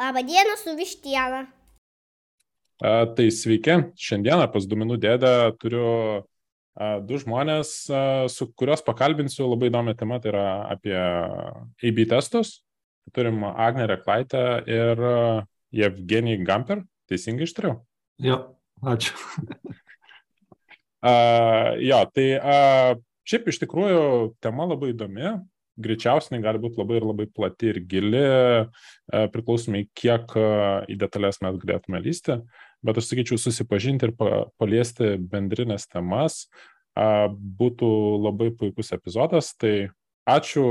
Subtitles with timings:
[0.00, 1.44] Labą dieną su vištiena.
[2.80, 5.88] A, tai sveiki, šiandieną pas Duomenų dėdę turiu
[6.72, 8.00] a, du žmonės, a,
[8.32, 12.62] su kuriuos pakalbinsiu labai įdomią temą, tai yra apie AB testus.
[13.12, 15.04] Turim Agnę Reklaitę ir
[15.76, 16.80] Jevgenijį Gamper,
[17.10, 17.82] teisingai ištariau?
[18.24, 18.38] Jo,
[18.80, 19.12] ačiū.
[21.10, 21.14] a,
[21.76, 22.58] jo, tai a,
[23.28, 24.04] šiaip iš tikrųjų
[24.40, 25.34] tema labai įdomi,
[25.80, 30.48] greičiausiai gali būti labai ir labai plati ir gili, e, priklausomai kiek e,
[30.90, 32.40] į detalės mes galėtume lysti,
[32.86, 34.14] bet aš sakyčiau, susipažinti ir
[34.60, 36.46] paliesti bendrinės temas
[36.96, 37.88] būtų
[38.20, 39.52] labai puikus epizodas.
[39.56, 39.92] Tai
[40.28, 40.64] ačiū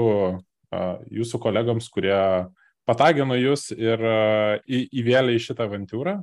[1.09, 2.17] jūsų kolegams, kurie
[2.89, 4.03] patagino jūs ir
[4.67, 6.19] įvėlė į šitą avantūrą.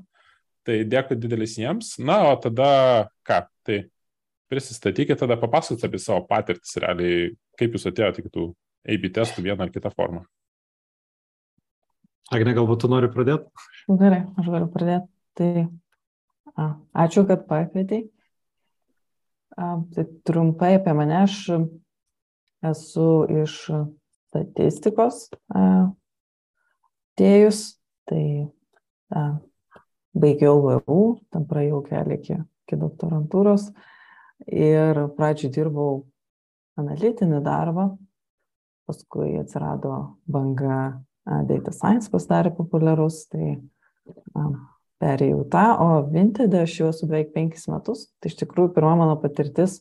[0.66, 1.94] Tai dėkui didelis jiems.
[2.02, 3.44] Na, o tada ką?
[3.66, 3.78] Tai
[4.50, 8.46] prisistatykite, tada papasakokite apie savo patirtis realiai, kaip jūs atėjote iki tų
[8.86, 10.24] AB testų vieną ar kitą formą.
[12.34, 13.66] Agne, galbūt tu nori pradėti?
[13.86, 15.08] Gerai, aš galiu pradėti.
[15.38, 15.50] Tai
[16.56, 16.68] a,
[17.04, 18.06] ačiū, kad pakvietei.
[19.56, 21.38] A, tai trumpai apie mane, aš
[22.66, 23.10] esu
[23.44, 23.58] iš
[24.26, 25.28] statistikos
[27.16, 27.60] tėjus,
[28.10, 28.22] tai
[29.14, 29.26] a,
[30.16, 30.98] baigiau VU,
[31.32, 33.70] tam praėjau kelią iki, iki doktorantūros
[34.50, 36.02] ir pradžioje dirbau
[36.80, 37.90] analitinį darbą,
[38.86, 39.92] paskui atsirado
[40.30, 43.56] banga data science pasidarė populiarus, tai
[45.02, 49.16] perėjau tą, o Vinted aš jau esu beveik penkis metus, tai iš tikrųjų pirma mano
[49.20, 49.80] patirtis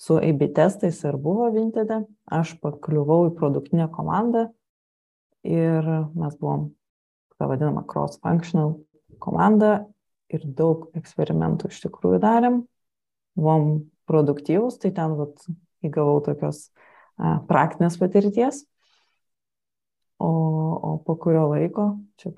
[0.00, 1.92] su AB testais ir buvo Vinted,
[2.26, 4.48] aš pakliuvau į produktinę komandą
[5.46, 6.72] ir mes buvom,
[7.38, 8.78] tą vadinamą cross-functional
[9.22, 9.84] komanda
[10.32, 12.62] ir daug eksperimentų iš tikrųjų darėm,
[13.38, 15.46] buvom produktyvus, tai ten vat,
[15.84, 16.68] įgavau tokios
[17.18, 18.64] praktinės patirties.
[20.22, 21.88] O, o po kurio laiko,
[22.20, 22.32] čia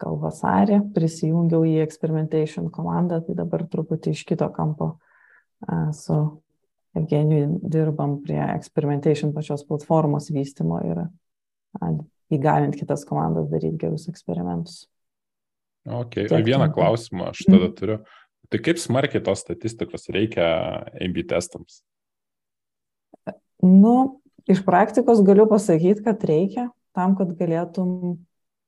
[0.00, 4.94] gal vasarį, prisijungiau į Experimentation komandą, tai dabar truputį iš kito kampo
[5.96, 6.16] su
[6.96, 11.04] Evgeniju dirbam prie Experimentation pačios platformos vystimo ir
[12.34, 14.86] įgalint kitas komandas daryti gerus eksperimentus.
[15.86, 17.76] Ok, Tiek vieną klausimą aš tada mm.
[17.78, 18.00] turiu.
[18.50, 20.48] Tai kaip smarkiai tos statistikos reikia
[20.98, 21.84] AB testams?
[23.62, 28.20] Nu, iš praktikos galiu pasakyti, kad reikia tam, kad galėtum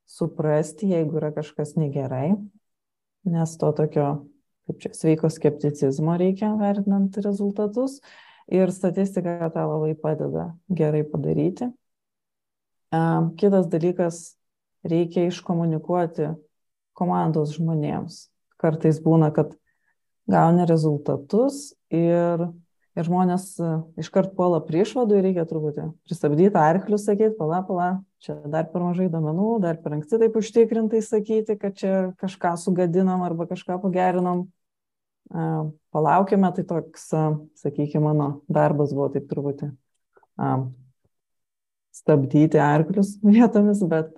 [0.08, 2.34] suprasti, jeigu yra kažkas negerai,
[3.28, 4.08] nes to tokio,
[4.68, 8.00] kaip čia, sveiko skepticizmo reikia vertinant rezultatus
[8.52, 11.70] ir statistika tą labai padeda gerai padaryti.
[13.40, 14.22] Kitas dalykas,
[14.84, 16.34] reikia iškomunikuoti
[16.98, 18.26] komandos žmonėms.
[18.60, 19.54] Kartais būna, kad
[20.30, 22.44] gauni rezultatus ir
[22.98, 23.68] ir žmonės e,
[24.02, 27.88] iškart puola prie išvadų ir reikia truputį pristabdyti arklius, sakyti, pala, pala,
[28.22, 33.24] čia dar per mažai domenų, dar per anksti taip užtikrintai sakyti, kad čia kažką sugadinam
[33.26, 34.46] arba kažką pagerinom.
[35.32, 35.48] E,
[35.94, 37.24] palaukime, tai toks, e,
[37.64, 39.72] sakykime, mano darbas buvo taip truputį
[41.92, 44.16] stabdyti arklius vietomis, bet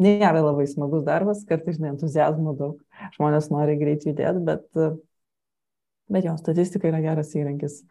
[0.00, 2.80] nėra labai smagus darbas, kartais žinai, entuzijazmo daug,
[3.16, 4.64] žmonės nori greit judėti, bet
[6.10, 7.82] Bet jo, statistika yra geras įrankis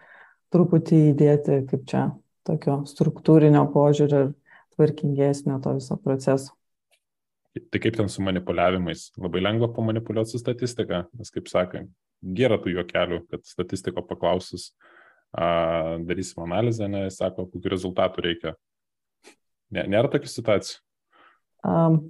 [0.53, 2.03] truputį įdėti, kaip čia,
[2.47, 4.31] tokio struktūrinio požiūrio ir
[4.75, 6.55] tvarkingesnio to viso proceso.
[7.59, 9.09] Tai kaip ten su manipuliavimais?
[9.19, 11.83] Labai lengva pamanipuliuoti su statistika, nes kaip sakai,
[12.35, 14.69] gera tų juokelių, kad statistiko paklausus
[15.31, 18.53] a, darysim analizę, nes sako, kokiu rezultatu reikia.
[19.73, 20.79] Ne, nėra tokių situacijų.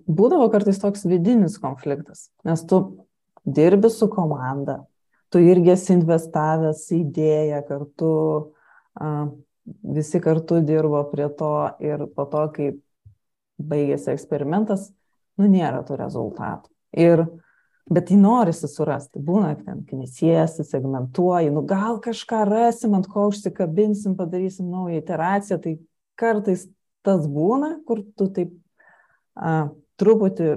[0.06, 2.84] Būdavo kartais toks vidinis konfliktas, nes tu
[3.50, 4.84] dirbi su komanda,
[5.29, 8.13] tu irgi esi investavęs į idėją kartu,
[9.97, 11.53] visi kartu dirbo prie to
[11.84, 12.72] ir po to, kai
[13.59, 14.89] baigėsi eksperimentas,
[15.39, 16.72] nu nėra tų rezultatų.
[17.00, 17.25] Ir,
[17.89, 24.16] bet jį norisi surasti, būna ten knisiesi, segmentuoji, nu gal kažką rasim, ant ko užsikabinsim,
[24.18, 25.78] padarysim naują iteraciją, tai
[26.19, 26.68] kartais
[27.06, 28.56] tas būna, kur tu taip
[29.35, 29.69] a,
[30.00, 30.50] truputį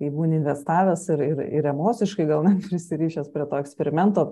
[0.00, 4.26] kai būni investavęs ir, ir, ir emociškai gal net prisirišęs prie to eksperimento,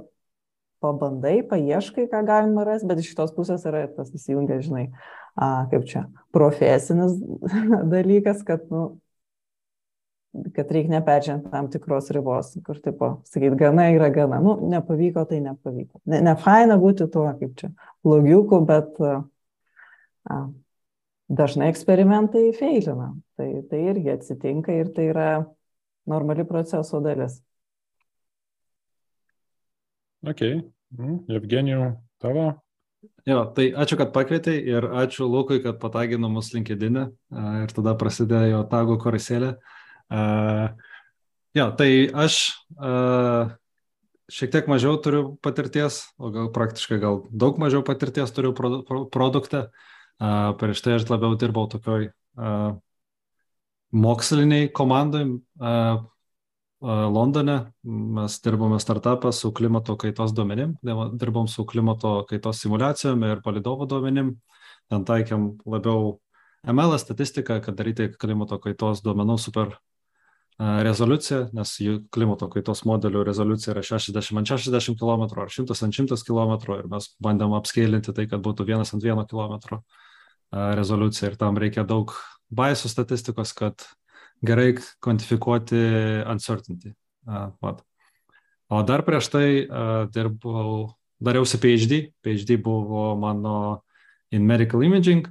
[0.82, 4.88] pabandai, paieškai, ką galima rasti, bet iš kitos pusės yra tas įsijungia, žinai,
[5.36, 7.14] a, kaip čia, profesinis
[7.94, 8.96] dalykas, kad, nu,
[10.56, 15.38] kad reikia neperžengti tam tikros ribos, kur, tipo, sakyt, gana yra gana, nu, nepavyko, tai
[15.44, 16.02] nepavyko.
[16.10, 17.70] Ne, ne faina būti tuo, kaip čia,
[18.02, 20.42] blogiuku, bet a,
[21.32, 23.12] dažnai eksperimentai feilina.
[23.38, 25.28] Tai, tai irgi atsitinka ir tai yra
[26.08, 27.40] normali proceso dalis.
[30.22, 30.42] Ok.
[30.98, 31.88] Mm, Evgenijų,
[32.22, 32.52] tavo?
[33.26, 38.62] Jo, tai ačiū, kad pakvietei ir ačiū Lukui, kad patagino mus LinkedIn ir tada prasidėjo
[38.70, 39.56] tago karuselė.
[40.12, 40.74] Uh,
[41.56, 41.88] jo, tai
[42.24, 42.38] aš
[42.76, 43.50] uh,
[44.30, 49.04] šiek tiek mažiau turiu patirties, o gal praktiškai gal daug mažiau patirties turiu pro, pro,
[49.10, 49.66] produktą.
[50.22, 52.12] Uh, prieš tai aš labiau dirbau tokioj
[53.92, 56.02] moksliniai komandai uh,
[56.82, 57.58] Londone.
[57.82, 60.74] Mes dirbome startupą su klimato kaitos duomenim,
[61.14, 64.34] dirbom su klimato kaitos simulacijom ir palidovo duomenim.
[64.90, 66.18] Ten taikėm labiau
[66.66, 69.76] ML statistiką, kad daryti klimato kaitos duomenų super
[70.58, 75.96] rezoliuciją, nes jų klimato kaitos modelių rezoliucija yra 60 ant 60 km ar 100 ant
[75.96, 79.80] 100 km ir mes bandėm apskailinti tai, kad būtų 1 ant 1 km
[80.52, 82.12] rezoliucija ir tam reikia daug
[82.52, 83.86] baisų statistikos, kad
[84.44, 85.80] gerai kvantifikuoti
[86.28, 86.94] uncertainty.
[87.62, 87.82] Vat.
[88.72, 89.46] O dar prieš tai
[90.12, 92.00] dirbau, dariausi PhD.
[92.24, 93.82] PhD buvo mano
[94.32, 95.28] in medical imaging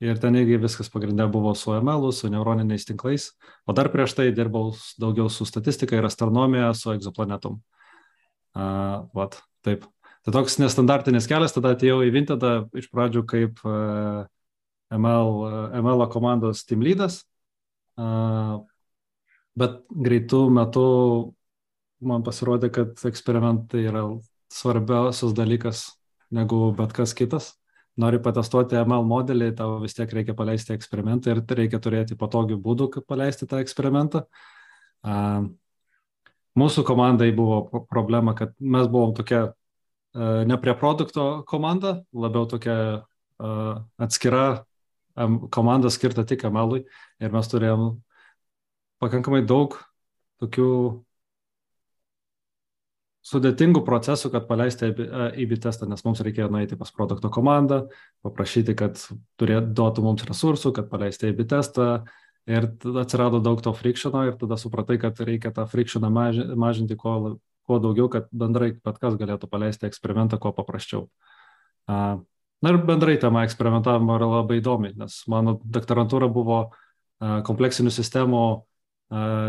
[0.00, 3.26] Ir ten irgi viskas pagrindė buvo su ML, su neuroniniais tinklais.
[3.68, 7.58] O dar prieš tai dirbau daugiau su statistika ir astronomija, su egzoplanetom.
[8.56, 9.84] Uh, vat, taip.
[10.24, 14.24] Tai toks nestandartinis kelias, tada atėjau į Vintedą iš pradžių kaip uh,
[14.90, 15.44] ML,
[15.80, 17.22] ML komandos team leadas.
[18.00, 18.62] Uh,
[19.58, 20.84] bet greitų metų
[22.00, 24.04] man pasirodė, kad eksperimentai yra
[24.50, 25.88] svarbiausias dalykas
[26.34, 27.52] negu bet kas kitas
[28.00, 32.88] nori patestuoti ML modelį, tau vis tiek reikia paleisti eksperimentą ir reikia turėti patogių būdų,
[32.94, 34.24] kaip paleisti tą eksperimentą.
[36.60, 39.50] Mūsų komandai buvo problema, kad mes buvom tokia
[40.14, 42.76] ne prie produkto komanda, labiau tokia
[44.00, 44.64] atskira
[45.52, 46.84] komanda skirta tik ML-ui
[47.20, 47.94] ir mes turėjom
[49.00, 49.76] pakankamai daug
[50.40, 50.70] tokių
[53.30, 57.82] sudėtingų procesų, kad paleisti AB testą, nes mums reikėjo nueiti pas produkto komandą,
[58.24, 58.96] paprašyti, kad
[59.40, 61.90] turėtų duotų mums resursų, kad paleisti AB testą.
[62.48, 66.08] Ir atsirado daug to frikšino ir tada supratai, kad reikia tą frikšiną
[66.58, 67.36] mažinti kuo,
[67.68, 71.04] kuo daugiau, kad bendrai bet kas galėtų paleisti eksperimentą kuo paprasčiau.
[72.60, 76.64] Na ir bendrai tema eksperimentavimo yra labai įdomi, nes mano doktorantūra buvo
[77.20, 78.42] kompleksinių sistemų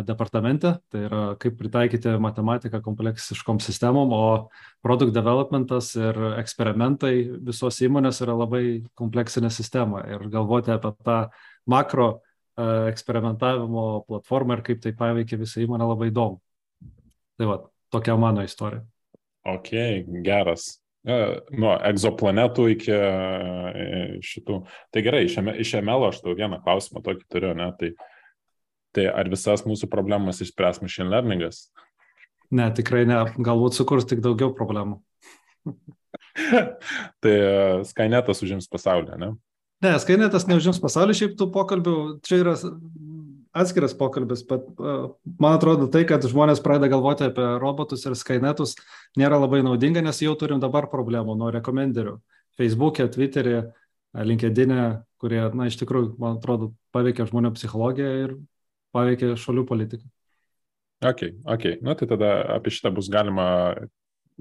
[0.08, 4.50] departamente, tai yra kaip pritaikyti matematiką kompleksiškom sistemom, o
[4.81, 7.13] product developmentas ir eksperimentai
[7.46, 8.63] visos įmonės yra labai
[8.98, 11.19] kompleksinė sistema ir galvoti apie tą
[11.69, 12.10] makro
[12.58, 16.42] eksperimentavimo platformą ir kaip tai paveikia visą įmonę labai įdomu.
[17.38, 17.60] Tai va,
[17.94, 18.81] tokia mano istorija.
[19.46, 19.72] Ok,
[20.25, 20.81] geras.
[21.01, 22.98] Nuo egzoplanetų iki
[24.21, 24.57] šitų.
[24.94, 27.71] Tai gerai, iš, ML aš tau vieną klausimą tokį turiu, ne?
[27.80, 27.89] Tai
[28.95, 31.69] Tai ar visas mūsų problemas išspręs machine learningas?
[32.51, 33.21] Ne, tikrai ne.
[33.39, 35.00] Galbūt sukurs tik daugiau problemų.
[37.24, 39.31] tai uh, Skynetas užims pasaulį, ne?
[39.81, 41.95] Ne, Skynetas neužims pasaulį, šiaip tų pokalbių,
[42.27, 42.57] čia yra
[43.51, 45.12] atskiras pokalbis, bet uh,
[45.42, 48.77] man atrodo tai, kad žmonės pradeda galvoti apie robotus ir Skynetus
[49.19, 52.18] nėra labai naudinga, nes jau turim dabar problemų nuo rekomenderių.
[52.59, 53.62] Facebook'e, Twitter'e,
[54.15, 58.36] LinkedIn'e, kurie, na, iš tikrųjų, man atrodo, paveikia žmonių psichologiją ir
[58.95, 60.06] paveikia šalių politiką.
[61.01, 61.65] Ok, ok.
[61.81, 63.48] Nu, tai tada apie šitą bus galima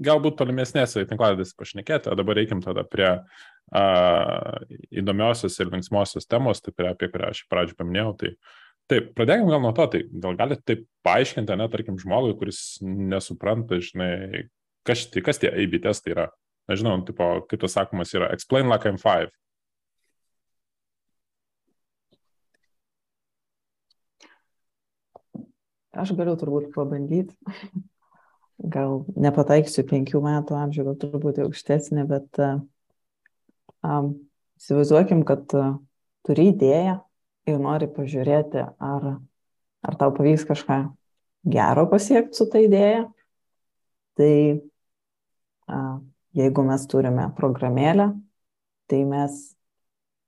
[0.01, 4.57] galbūt tolimesnėse tinkladėse pašnekėti, o dabar reikim tada prie uh,
[4.93, 8.13] įdomiosios ir linksmosios temos, tai prie, apie kurią aš pradžioje paminėjau.
[8.21, 8.31] Tai
[8.89, 13.81] taip, pradėkime gal nuo to, tai gal galite taip paaiškinti, ne, tarkim, žmogui, kuris nesupranta,
[13.83, 14.47] žinai,
[14.87, 16.29] kas, tai, kas tie AB testai yra.
[16.71, 19.31] Nežinau, tipo, kaip tas sakomas yra, explain like I'm five.
[25.91, 27.35] Aš galiu turbūt pabandyti.
[28.73, 32.37] Gal nepataiksiu penkių metų amžių, gal turbūt aukštesnė, bet
[33.81, 34.11] um,
[34.61, 35.71] įsivaizduokim, kad uh,
[36.27, 36.99] turi idėją
[37.51, 39.07] ir nori pažiūrėti, ar,
[39.85, 40.81] ar tau pavyks kažką
[41.51, 43.05] gero pasiekti su ta idėja.
[44.19, 44.33] Tai
[46.37, 48.11] jeigu mes turime programėlę,
[48.91, 49.37] tai mes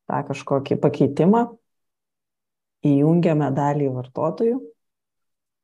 [0.10, 1.48] tą kažkokį pakeitimą
[2.88, 4.62] įjungiame dalį vartotojų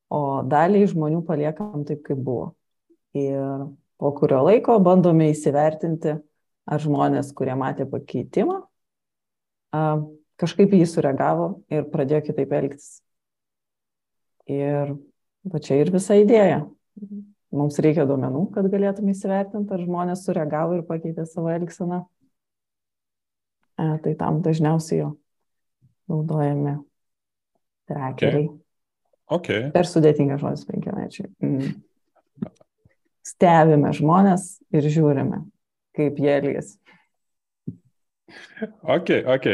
[0.10, 2.54] o daliai žmonių paliekam taip, kaip buvo.
[3.18, 3.70] Ir
[4.02, 6.18] po kurio laiko bandome įsivertinti,
[6.70, 8.60] ar žmonės, kurie matė pakeitimą,
[10.40, 13.00] kažkaip jį sureagavo ir pradėjo kitaip elgtis.
[14.50, 14.96] Ir
[15.46, 16.64] va čia ir visa idėja.
[17.50, 22.04] Mums reikia duomenų, kad galėtume įsivertinti, ar žmonės sureagavo ir pakeitė savo elgseną.
[23.80, 25.14] Tai tam dažniausiai jo
[26.12, 26.76] naudojami
[27.90, 28.50] trakeriai.
[28.50, 28.60] Okay.
[29.30, 29.70] Okay.
[29.74, 31.30] Per sudėtingas žodis penkiamečiai.
[31.46, 31.76] Mm.
[33.26, 35.44] Stebime žmonės ir žiūrime,
[35.98, 36.80] kaip jie elgesi.
[38.96, 39.48] Ok, ok.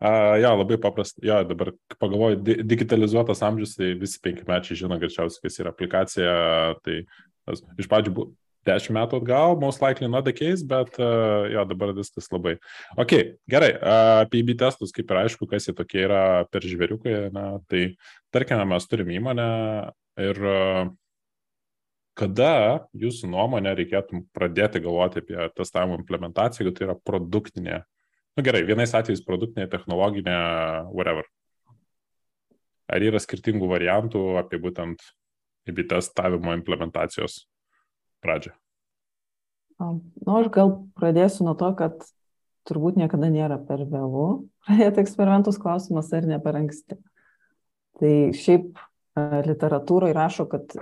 [0.00, 1.20] Uh, jo, labai paprasta.
[1.24, 6.36] Jo, dabar pagalvoju, di digitalizuotas amžius, tai visi penkimečiai žino greičiausiai, kas yra aplikacija.
[6.84, 7.00] Tai
[7.48, 8.32] tas, iš pradžių buvo
[8.68, 12.56] dešimt metų atgal, most likely not the case, bet uh, jo, dabar viskas labai.
[13.00, 13.16] Ok,
[13.50, 13.72] gerai.
[13.78, 16.22] Uh, apie IB testus, kaip ir aišku, kas jie tokie yra
[16.52, 17.18] per žvėriukai.
[17.34, 17.94] Na, tai
[18.34, 19.50] tarkime, mes turim įmonę
[20.20, 20.90] ir uh,
[22.20, 22.52] kada
[23.00, 27.80] jūsų nuomonė reikėtų pradėti galvoti apie testavimo implementaciją, jeigu tai yra produktinė
[28.38, 30.36] Nu gerai, vienais atvejais produktinė, technologinė,
[30.94, 31.26] whatever.
[32.90, 35.02] Ar yra skirtingų variantų apie būtent
[35.70, 37.44] IB testavimo implementacijos
[38.24, 38.54] pradžią?
[39.80, 42.02] Nu, aš gal pradėsiu nuo to, kad
[42.68, 44.26] turbūt niekada nėra per vėlų
[44.66, 46.98] pradėti eksperimentus klausimas ar ne per anksti.
[48.00, 48.78] Tai šiaip
[49.46, 50.76] literatūroje rašo, kad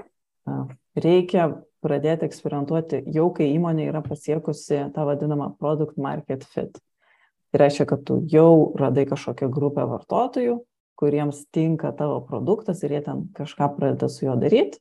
[0.98, 1.48] reikia
[1.84, 6.78] pradėti eksperimentuoti jau, kai įmonė yra pasiekusi tą vadinamą product market fit.
[7.48, 10.58] Tai reiškia, kad tu jau radai kažkokią grupę vartotojų,
[11.00, 14.80] kuriems tinka tavo produktas ir jie ten kažką pradeda su juo daryti.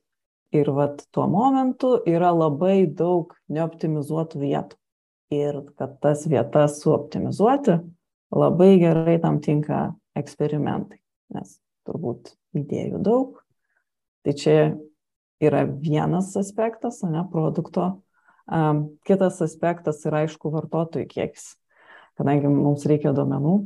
[0.52, 4.76] Ir vat tuo momentu yra labai daug neoptimizuotų vietų.
[5.32, 7.76] Ir kad tas vietas suoptimizuoti,
[8.32, 11.02] labai gerai tam tinka eksperimentai,
[11.36, 13.36] nes turbūt idėjų daug.
[14.24, 14.56] Tai čia
[15.40, 17.90] yra vienas aspektas, ne, produkto.
[19.04, 21.52] Kitas aspektas yra, aišku, vartotojų kiekis
[22.18, 23.56] kadangi mums reikia duomenų,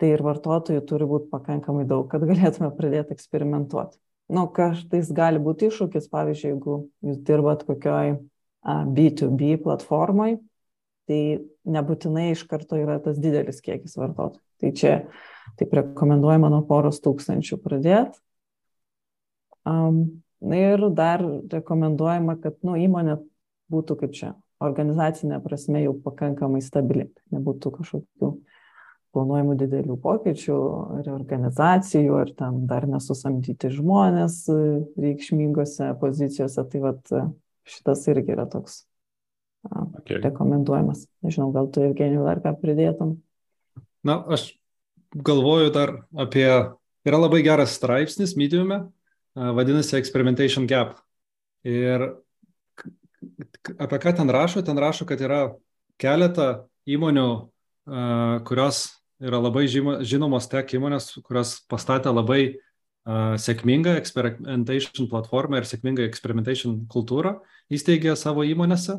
[0.00, 3.98] tai ir vartotojų turi būti pakankamai daug, kad galėtume pradėti eksperimentuoti.
[4.32, 8.16] Nu, kažtais gali būti iššūkis, pavyzdžiui, jeigu jūs dirbat kokioj
[8.66, 10.32] B2B platformai,
[11.06, 11.20] tai
[11.70, 14.42] nebūtinai iš karto yra tas didelis kiekis vartotojų.
[14.62, 14.94] Tai čia
[15.60, 18.18] taip rekomenduojama nuo poros tūkstančių pradėti.
[19.66, 21.22] Um, ir dar
[21.52, 23.20] rekomenduojama, kad nu, įmonė
[23.70, 24.34] būtų kaip čia
[24.64, 28.30] organizacinė prasme jau pakankamai stabili, nebūtų kažkokių
[29.16, 30.56] planuojamų didelių pokyčių,
[31.06, 34.42] reorganizacijų, ar ten dar nesusamdyti žmonės
[35.00, 36.64] reikšmingose pozicijose.
[36.72, 37.14] Tai vat,
[37.66, 38.82] šitas irgi yra toks
[39.70, 40.20] okay.
[40.20, 41.06] rekomenduojamas.
[41.24, 43.16] Nežinau, gal tu, Evgenijų, dar ką pridėtum?
[44.06, 44.50] Na, aš
[45.16, 46.46] galvoju dar apie,
[47.08, 48.84] yra labai geras straipsnis mediume,
[49.34, 51.00] vadinasi Experimentation Gap.
[51.66, 52.04] Ir
[53.78, 54.62] apie ką ten rašo?
[54.66, 55.40] Ten rašo, kad yra
[56.00, 57.28] keletą įmonių,
[58.46, 58.86] kurios
[59.22, 62.40] yra labai žinomos tech įmonės, kurios pastatė labai
[63.06, 67.36] sėkmingą experimentation platformą ir sėkmingą experimentation kultūrą
[67.72, 68.98] įsteigė savo įmonėse.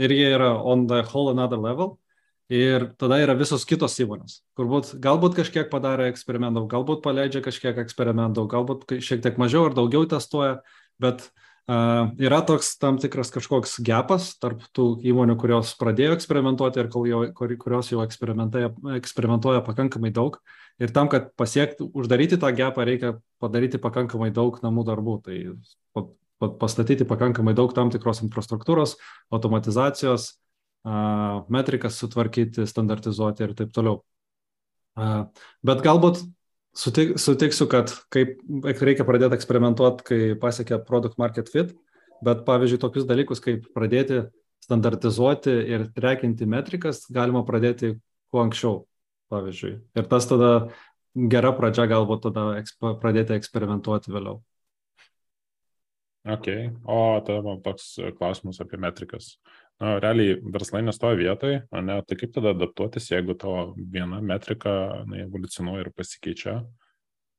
[0.00, 1.98] Ir jie yra on the whole another level.
[2.46, 7.80] Ir tada yra visos kitos įmonės, kur būt, galbūt kažkiek padarė eksperimentų, galbūt paleidžia kažkiek
[7.82, 10.60] eksperimentų, galbūt šiek tiek mažiau ar daugiau testuoja,
[11.02, 16.90] bet uh, Yra toks tam tikras kažkoks gepas tarp tų įmonių, kurios pradėjo eksperimentuoti ir
[17.10, 20.38] jau, kurios jau eksperimentuoja pakankamai daug.
[20.78, 25.16] Ir tam, kad pasiekti, uždaryti tą gepą, reikia padaryti pakankamai daug namų darbų.
[25.26, 26.06] Tai
[26.60, 28.94] pastatyti pakankamai daug tam tikros infrastruktūros,
[29.34, 30.36] automatizacijos,
[31.50, 34.04] metrikas sutvarkyti, standartizuoti ir taip toliau.
[35.66, 36.22] Bet galbūt
[36.76, 38.36] Sutik, sutiksiu, kad kaip
[38.84, 41.70] reikia pradėti eksperimentuoti, kai pasiekia product market fit,
[42.24, 44.26] bet pavyzdžiui, tokius dalykus kaip pradėti
[44.64, 47.94] standartizuoti ir trekinti metrikas galima pradėti
[48.32, 48.82] kuo anksčiau,
[49.32, 49.72] pavyzdžiui.
[49.96, 50.50] Ir tas tada
[51.16, 54.42] gera pradžia galbūt tada eksp pradėti eksperimentuoti vėliau.
[56.26, 56.48] Ok,
[56.82, 59.36] o tada man toks klausimas apie metrikas.
[59.76, 64.72] Na, realiai verslai nestoja vietoj, ne, tai kaip tada adaptuotis, jeigu tavo viena metrika
[65.04, 66.54] na, evoliucionuoja ir pasikeičia.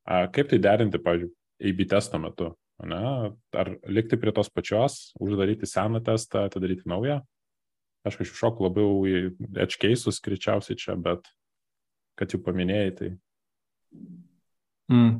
[0.06, 1.34] A, kaip tai derinti, pavyzdžiui,
[1.72, 2.51] AB testo metu?
[2.86, 3.00] Ne?
[3.58, 7.24] Ar likti prie tos pačios, uždaryti seną testą, atidaryti naują?
[8.06, 9.15] Aš kažkaip šoku labiau į
[9.58, 11.25] edge cases, greičiausiai čia, bet
[12.17, 13.10] kad jau paminėjai, tai.
[14.94, 15.17] Mm.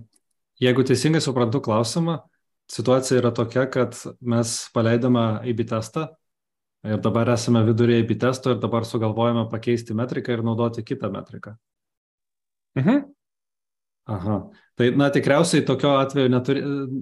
[0.62, 2.20] Jeigu teisingai suprantu klausimą,
[2.72, 6.08] situacija yra tokia, kad mes paleidome AB testą,
[6.88, 11.58] Ir dabar esame vidurėje AB testo ir dabar sugalvojame pakeisti metriką ir naudoti kitą metriką.
[12.78, 13.06] Mhm.
[14.08, 14.38] Aha.
[14.80, 16.62] Tai, na, tikriausiai tokio atveju neturi,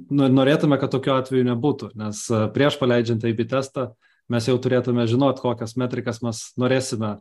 [0.10, 3.89] norėtume, kad tokio atveju nebūtų, nes e, prieš paleidžiant AB testą
[4.32, 7.12] mes jau turėtume žinoti, kokias metrikas mes norėsime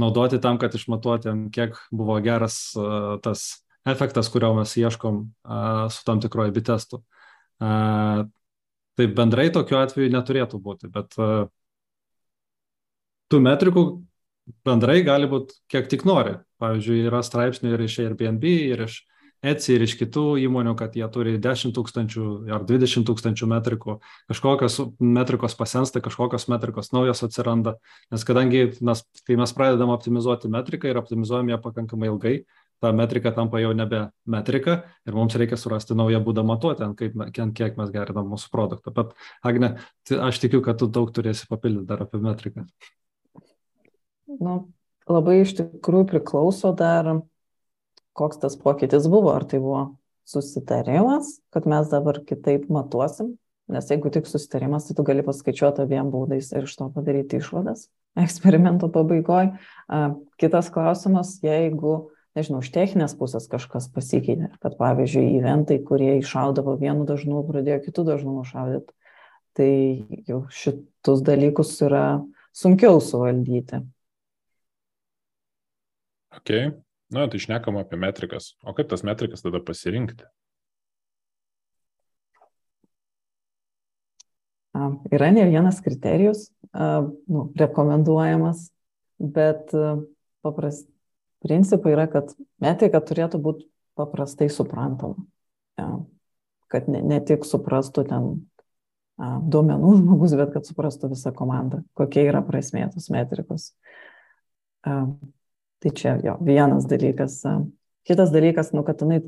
[0.00, 3.44] naudoti tam, kad išmatuotum, kiek buvo geras uh, tas
[3.88, 7.02] efektas, kurio mes ieškom uh, su tam tikroju AB testu.
[7.56, 11.48] Tai bendrai tokiu atveju neturėtų būti, bet uh,
[13.32, 13.84] tų metrikų
[14.66, 16.38] bendrai gali būti kiek tik nori.
[16.62, 19.02] Pavyzdžiui, yra straipsnių ir iš Airbnb, ir iš
[19.44, 22.24] Etsy ir iš kitų įmonių, kad jie turi 10 tūkstančių
[22.56, 23.98] ar 20 tūkstančių metrikų,
[24.32, 27.76] kažkokios metrikos pasensta, kažkokios metrikos naujos atsiranda,
[28.10, 32.34] nes kadangi mes, kai mes pradedam optimizuoti metriką ir optimizuojam ją pakankamai ilgai,
[32.80, 37.16] ta metrika tampa jau nebe metrika ir mums reikia surasti naują būdą matuoti, ant, kaip,
[37.20, 38.92] ant kiek mes gerinam mūsų produktą.
[38.96, 39.14] Bet,
[39.46, 39.76] Agne,
[40.10, 42.66] aš tikiu, kad tu daug turėsi papildyti dar apie metriką.
[44.42, 44.58] Nu,
[45.10, 47.12] labai iš tikrųjų priklauso dar
[48.16, 49.82] koks tas pokytis buvo, ar tai buvo
[50.26, 53.36] susitarimas, kad mes dabar kitaip matuosim,
[53.70, 57.86] nes jeigu tik susitarimas, tai tu gali paskaičiuoti abiem būdais ir iš to padaryti išvadas
[58.16, 59.52] eksperimento pabaigoje.
[60.40, 67.04] Kitas klausimas, jeigu, nežinau, iš techninės pusės kažkas pasikeitė, kad pavyzdžiui, eventai, kurie iššaudavo vienu
[67.08, 68.96] dažnu, pradėjo kitų dažnumų šaudyti,
[69.56, 69.70] tai
[70.28, 72.06] jau šitus dalykus yra
[72.56, 73.84] sunkiau suvaldyti.
[76.36, 76.72] Okay.
[77.12, 78.56] Na, tai išnekam apie metrikas.
[78.66, 80.26] O kaip tas metrikas tada pasirinkti?
[85.14, 88.66] Yra ne vienas kriterijus nu, rekomenduojamas,
[89.16, 89.70] bet
[90.44, 90.82] papras,
[91.44, 95.16] principai yra, kad metrika turėtų būti paprastai suprantama.
[96.72, 98.28] Kad ne, ne tik suprastų ten
[99.16, 103.70] duomenų žmogus, bet kad suprastų visą komandą, kokia yra prasmė tos metrikos.
[105.82, 107.42] Tai čia jo, vienas dalykas.
[108.06, 109.20] Kitas dalykas, nu, kad jinai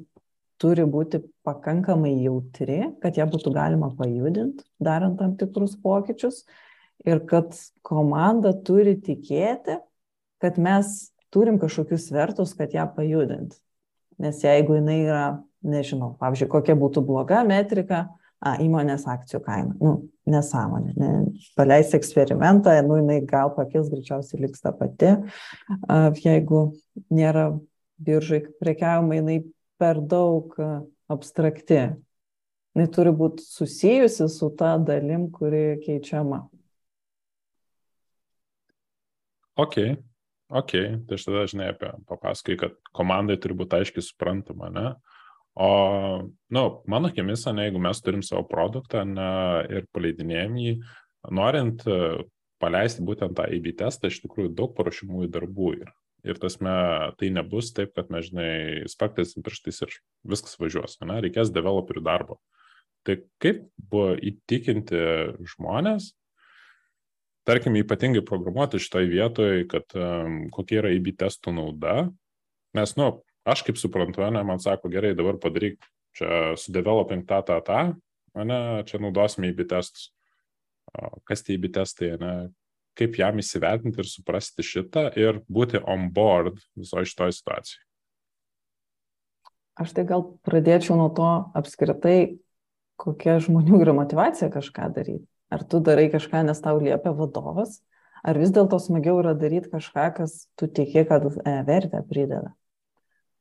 [0.59, 6.45] turi būti pakankamai jautri, kad ją būtų galima pajudinti, darant tam tikrus pokyčius.
[7.07, 7.55] Ir kad
[7.87, 9.77] komanda turi tikėti,
[10.43, 13.59] kad mes turim kažkokius svertus, kad ją pajudinti.
[14.19, 15.27] Nes jeigu jinai yra,
[15.63, 18.09] nežinau, pavyzdžiui, kokia būtų bloga metrika,
[18.41, 19.77] a, įmonės akcijų kaina.
[19.83, 19.95] Nu,
[20.29, 20.95] nesąmonė.
[20.99, 21.13] Ne,
[21.59, 25.15] paleis eksperimentą, nu, jinai gal pakils, greičiausiai liks ta pati.
[25.89, 26.69] A, jeigu
[27.11, 27.51] nėra
[27.99, 29.39] biržai prekiavimai, jinai
[29.79, 30.55] per daug
[31.11, 31.81] abstrakti.
[32.77, 36.45] Jinai turi būti susijusi su ta dalim, kuri keičiama.
[39.59, 39.75] Ok,
[40.55, 40.73] ok.
[41.09, 44.93] Tai aš tada, žinai, apie papasakai, kad komandai turi būti aiškiai suprantama, ne?
[45.59, 45.69] O,
[46.55, 49.31] nu, mano akimis, ne, jeigu mes turim savo produktą ne,
[49.75, 50.75] ir paleidinėjom jį,
[51.35, 51.97] norint e,
[52.63, 55.95] paleisti būtent tą AB testą, iš tikrųjų daug paruošimųjų darbų yra.
[56.27, 56.77] Ir tasme,
[57.19, 59.99] tai nebus taip, kad mes, žinai, spektais pirštais ir
[60.31, 62.39] viskas važiuos, ne, reikės developerių darbo.
[63.07, 65.03] Tai kaip buvo įtikinti
[65.57, 66.13] žmonės,
[67.49, 71.95] tarkim, ypatingai programuoti šitoje vietoje, kad um, kokia yra AB testų nauda,
[72.79, 73.17] nes, nu,
[73.49, 75.81] aš kaip suprantu, ne, man sako, gerai, dabar padaryk
[76.19, 77.81] čia su developing tą, tą, tą,
[78.45, 80.11] ne, čia naudosime įbi testus.
[81.29, 82.33] Kas tie įbi testai, ne,
[82.99, 87.85] kaip jam įsivertinti ir suprasti šitą ir būti on board visoje šitoje situacijoje.
[89.79, 92.39] Aš tai gal pradėčiau nuo to apskritai,
[92.99, 95.27] kokia žmonių yra motivacija kažką daryti.
[95.55, 97.79] Ar tu darai kažką, nes tau liepia vadovas,
[98.27, 102.58] ar vis dėlto smagiau yra daryti kažką, kas tu tiki, kad e, vertę prideda.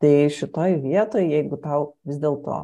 [0.03, 2.57] Tai šitoj vietoj, jeigu tau vis dėlto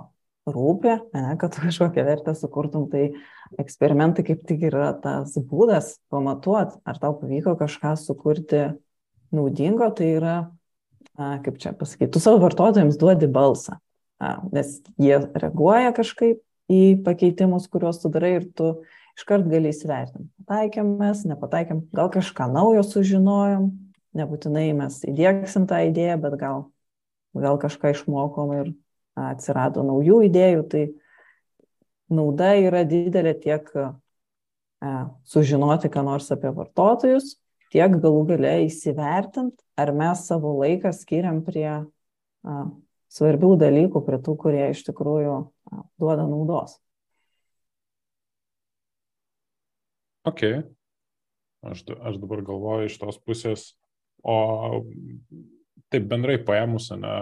[0.54, 3.14] rūpi, ne, kad tu kažkokią vertę sukurtum, tai
[3.62, 8.66] eksperimentai kaip tik yra tas būdas pamatuoti, ar tau pavyko kažką sukurti
[9.34, 10.36] naudingo, tai yra,
[11.18, 13.80] a, kaip čia pasakyti, tu savo vartotojams duodi balsą,
[14.22, 18.76] a, nes jie reaguoja kažkaip į pakeitimus, kuriuos tu darai ir tu
[19.18, 20.30] iškart gali įsivertinti.
[20.44, 23.72] Pataikėm mes, nepataikėm, gal kažką naujo sužinojom,
[24.18, 26.66] nebūtinai mes įdėksim tą idėją, bet gal
[27.34, 28.72] gal kažką išmokom ir
[29.18, 30.84] atsirado naujų idėjų, tai
[32.14, 33.70] nauda yra didelė tiek
[35.30, 37.38] sužinoti, ką nors apie vartotojus,
[37.74, 41.84] tiek galų gale įsivertinti, ar mes savo laiką skiriam prie a,
[43.14, 46.78] svarbių dalykų, prie tų, kurie iš tikrųjų a, duoda naudos.
[50.28, 50.44] Ok.
[51.64, 53.70] Aš, aš dabar galvoju iš tos pusės,
[54.20, 54.84] o
[55.94, 57.14] taip bendrai paėmus, ne,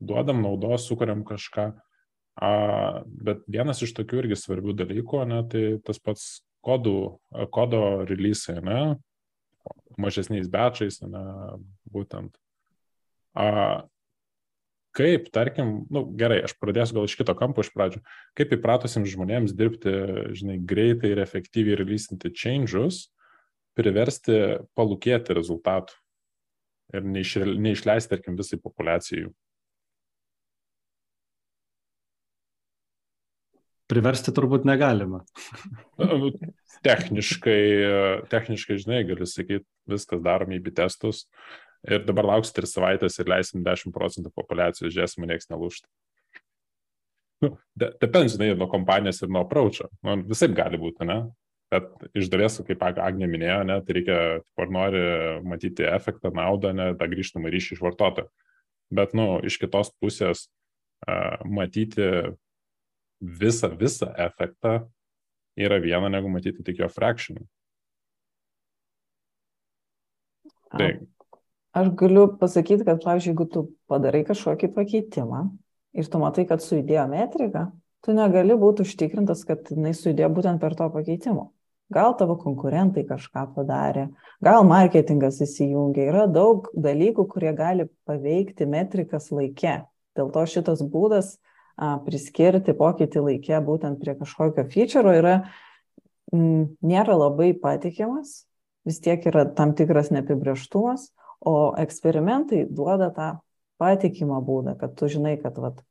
[0.00, 1.70] duodam naudos, sukuriam kažką.
[2.36, 2.50] A,
[3.06, 6.26] bet vienas iš tokių irgi svarbių dalykų, ne, tai tas pats
[6.66, 6.98] kodų,
[7.54, 8.96] kodo release, ne,
[10.00, 11.24] mažesniais bečiais, ne,
[11.92, 12.36] būtent.
[13.36, 13.86] A,
[14.96, 18.02] kaip, tarkim, nu, gerai, aš pradėsiu gal iš kito kampo iš pradžių,
[18.36, 19.92] kaip įpratusiems žmonėms dirbti,
[20.36, 23.06] žinai, greitai ir efektyviai releasinti changes,
[23.76, 25.96] priversti palūkėti rezultatų
[26.94, 29.30] ir neiš, neišleisti, tarkim, visai populacijai.
[33.86, 35.22] Priversti turbūt negalima.
[35.96, 36.28] Nu,
[36.84, 37.60] techniškai,
[38.28, 41.22] techniškai, žinai, gali sakyti, viskas darome į bitestus,
[41.86, 45.86] Ir dabar lauks 3 savaitės ir leisim 10 procentų populiacijos, žiūrėsim, nieks nelūšta.
[47.44, 49.86] Nu, depends, žinai, nuo kompanijos ir nuo approacho.
[50.06, 51.20] Nu, visai gali būti, ne?
[51.72, 54.18] Bet iš dalies, kaip Agnė minėjo, ne, tai reikia,
[54.62, 55.00] ar nori
[55.42, 58.30] matyti efektą, naudą, ne, tą grįžtamą ryšį iš vartotojo.
[58.94, 62.06] Bet, nu, iš kitos pusės uh, matyti
[63.18, 64.78] visą, visą efektą
[65.58, 67.42] yra viena, negu matyti tik jo fraction.
[70.70, 70.92] Tai.
[71.76, 75.42] Aš galiu pasakyti, kad, pavyzdžiui, jeigu tu padarai kažkokį pakeitimą
[75.98, 77.66] ir tu matai, kad sujudėjo metrika,
[78.06, 81.50] tu negali būti užtikrintas, kad jinai sujudėjo būtent per to pakeitimo.
[81.92, 84.08] Gal tavo konkurentai kažką padarė,
[84.42, 86.08] gal marketingas įsijungia.
[86.10, 89.84] Yra daug dalykų, kurie gali paveikti metrikas laike.
[90.18, 91.36] Dėl to šitas būdas
[91.78, 95.36] a, priskirti pokytį laike būtent prie kažkokio feature yra,
[96.34, 98.42] m, nėra labai patikimas,
[98.86, 101.12] vis tiek yra tam tikras neapibrieštumas,
[101.46, 103.30] o eksperimentai duoda tą
[103.78, 105.82] patikimą būdą, kad tu žinai, kad vat,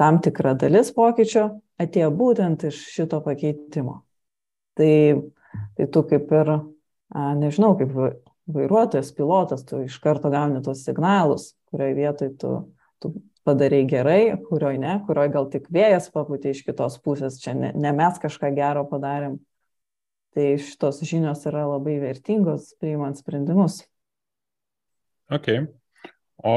[0.00, 1.50] tam tikra dalis pokyčio
[1.82, 4.07] atėjo būtent iš šito pakeitimo.
[4.78, 4.92] Tai,
[5.76, 7.94] tai tu kaip ir, a, nežinau, kaip
[8.48, 12.52] vairuotojas, pilotas, tu iš karto gauni tos signalus, kurioje vietoj tu,
[13.02, 13.12] tu
[13.48, 17.92] padarai gerai, kurioje ne, kurioje gal tik vėjas paputė iš kitos pusės, čia ne, ne
[17.96, 19.38] mes kažką gero padarėm.
[20.36, 23.80] Tai šitos žinios yra labai vertingos, priimant sprendimus.
[25.32, 25.48] Ok.
[26.38, 26.52] O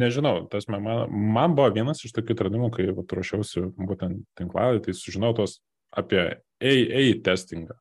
[0.00, 5.30] nežinau, tas man, man buvo vienas iš tokių atradimų, kai ruošiausi būtent tinklalai, tai sužinau
[5.38, 5.60] tos
[5.92, 6.24] apie
[6.62, 7.76] AA testingą.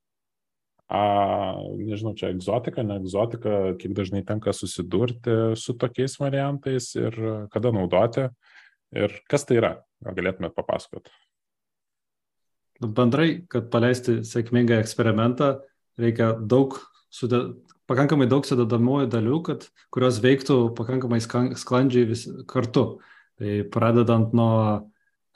[0.92, 1.02] A,
[1.80, 7.16] nežinau, čia egzotika, ne egzotika, kiek dažnai tenka susidurti su tokiais variantais ir
[7.54, 8.26] kada naudoti
[8.92, 11.14] ir kas tai yra, gal galėtumėt papasakoti.
[12.82, 15.54] Bendrai, kad paleisti sėkmingą eksperimentą,
[16.02, 16.76] reikia daug,
[17.14, 17.40] sude,
[17.88, 22.86] pakankamai daug sudedamųjų dalių, kad, kurios veiktų pakankamai sklandžiai vis kartu.
[23.40, 24.52] Tai pradedant nuo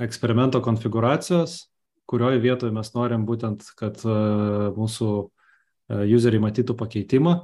[0.03, 1.69] eksperimento konfiguracijos,
[2.09, 4.15] kurioje vietoje mes norim būtent, kad e,
[4.75, 7.35] mūsų e, useriai matytų pakeitimą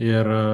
[0.00, 0.44] ir e,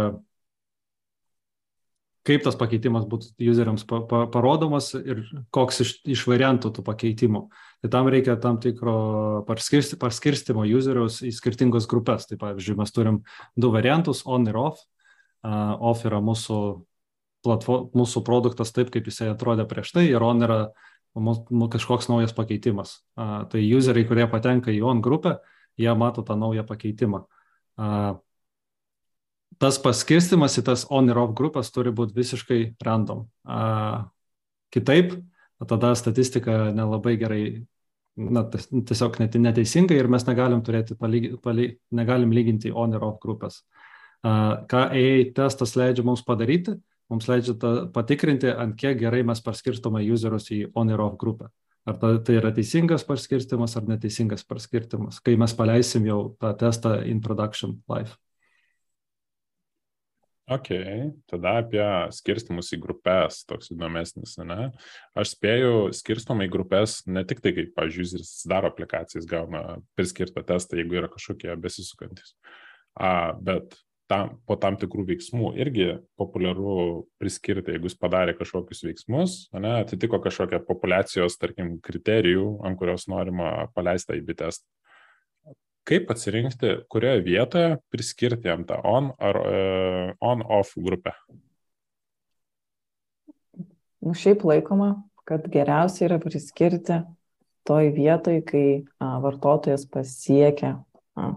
[2.24, 5.22] kaip tas pakeitimas būtų useriams pa, pa, parodomas ir
[5.54, 7.44] koks iš, iš variantų tų pakeitimų.
[7.84, 12.24] Tai tam reikia tam tikro paskirsti, paskirstimo useriaus į skirtingas grupės.
[12.30, 13.20] Tai pavyzdžiui, mes turim
[13.60, 14.80] du variantus, on ir off.
[15.44, 16.58] Uh, off yra mūsų,
[17.44, 22.34] platform, mūsų produktas taip, kaip jisai atrodė prieš tai ir on yra uh, kažkoks naujas
[22.34, 22.98] pakeitimas.
[23.14, 25.38] Tai useriai, kurie patenka į on grupę,
[25.78, 27.24] jie mato tą naują pakeitimą.
[29.58, 33.26] Tas paskirstimas į tas on ir off grupės turi būti visiškai random.
[34.74, 35.14] Kitaip,
[35.68, 37.44] tada statistika nelabai gerai,
[38.18, 43.62] na, tiesiog neteisingai ir mes negalim turėti, palygi, paly, negalim lyginti on ir off grupės.
[44.24, 46.78] Ką AA testas leidžia mums padaryti,
[47.12, 51.50] mums leidžia ta, patikrinti, ant kiek gerai mes paskirstome userius į on ir off grupę.
[51.84, 56.96] Ar ta, tai yra teisingas paskirstimas ar neteisingas paskirstimas, kai mes paleisim jau tą testą
[57.04, 58.16] in production live.
[60.44, 60.68] Ok,
[61.24, 64.66] tada apie skirstimus į grupės, toks įdomesnis, ne?
[65.16, 70.44] Aš spėju skirstomą į grupės ne tik tai, kaip, pavyzdžiui, jis daro aplikacijas, gauna priskirtą
[70.44, 72.34] testą, jeigu yra kažkokie besisukantis.
[72.92, 73.72] A, bet
[74.10, 75.88] tam, po tam tikrų veiksmų irgi
[76.20, 83.08] populiaru priskirti, jeigu jis padarė kažkokius veiksmus, ne, atitiko kažkokią populacijos, tarkim, kriterijų, ant kurios
[83.10, 84.68] norima paleisti į bitestą.
[85.84, 91.12] Kaip atsirinkti, kurioje vietoje priskirti jam tą on ar uh, on-off grupę?
[94.04, 94.94] Nu, šiaip laikoma,
[95.28, 97.02] kad geriausia yra priskirti
[97.64, 98.66] toj vietoj, kai
[99.00, 100.74] a, vartotojas pasiekia
[101.16, 101.30] a,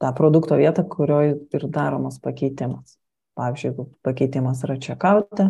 [0.00, 2.96] tą produkto vietą, kurioje ir daromas pakeitimas.
[3.38, 5.48] Pavyzdžiui, jeigu pakeitimas yra čekaute,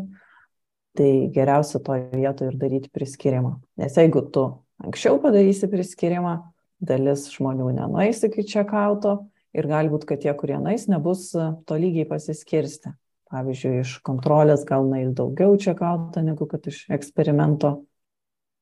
[0.97, 3.57] tai geriausia toje vietoje ir daryti priskirimą.
[3.81, 4.45] Nes jeigu tu
[4.83, 6.37] anksčiau padarysi priskirimą,
[6.83, 9.17] dalis žmonių nenueis iki čekauto
[9.57, 12.95] ir gali būti, kad tie, kurie nueis, nebus to lygiai pasiskirsti.
[13.33, 17.79] Pavyzdžiui, iš kontrolės gal nueis daugiau čekauto negu kad iš eksperimento.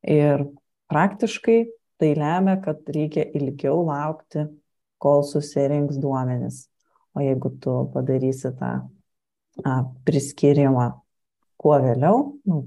[0.06, 0.46] Ir
[0.90, 1.58] praktiškai
[2.00, 4.46] tai lemia, kad reikia ilgiau laukti
[5.00, 6.66] kol susirinks duomenis.
[7.16, 8.70] O jeigu tu padarysi tą
[9.64, 10.90] a, priskirimą
[11.60, 12.62] kuo vėliau, nu,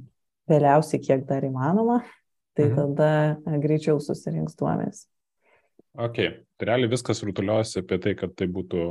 [0.52, 2.02] vėliausiai kiek dar įmanoma,
[2.58, 2.96] tai mhm.
[2.98, 5.06] tada greičiau susirinks duomenis.
[5.94, 6.18] Ok,
[6.58, 8.88] tai realiai viskas rutuliosi apie tai, kad tai būtų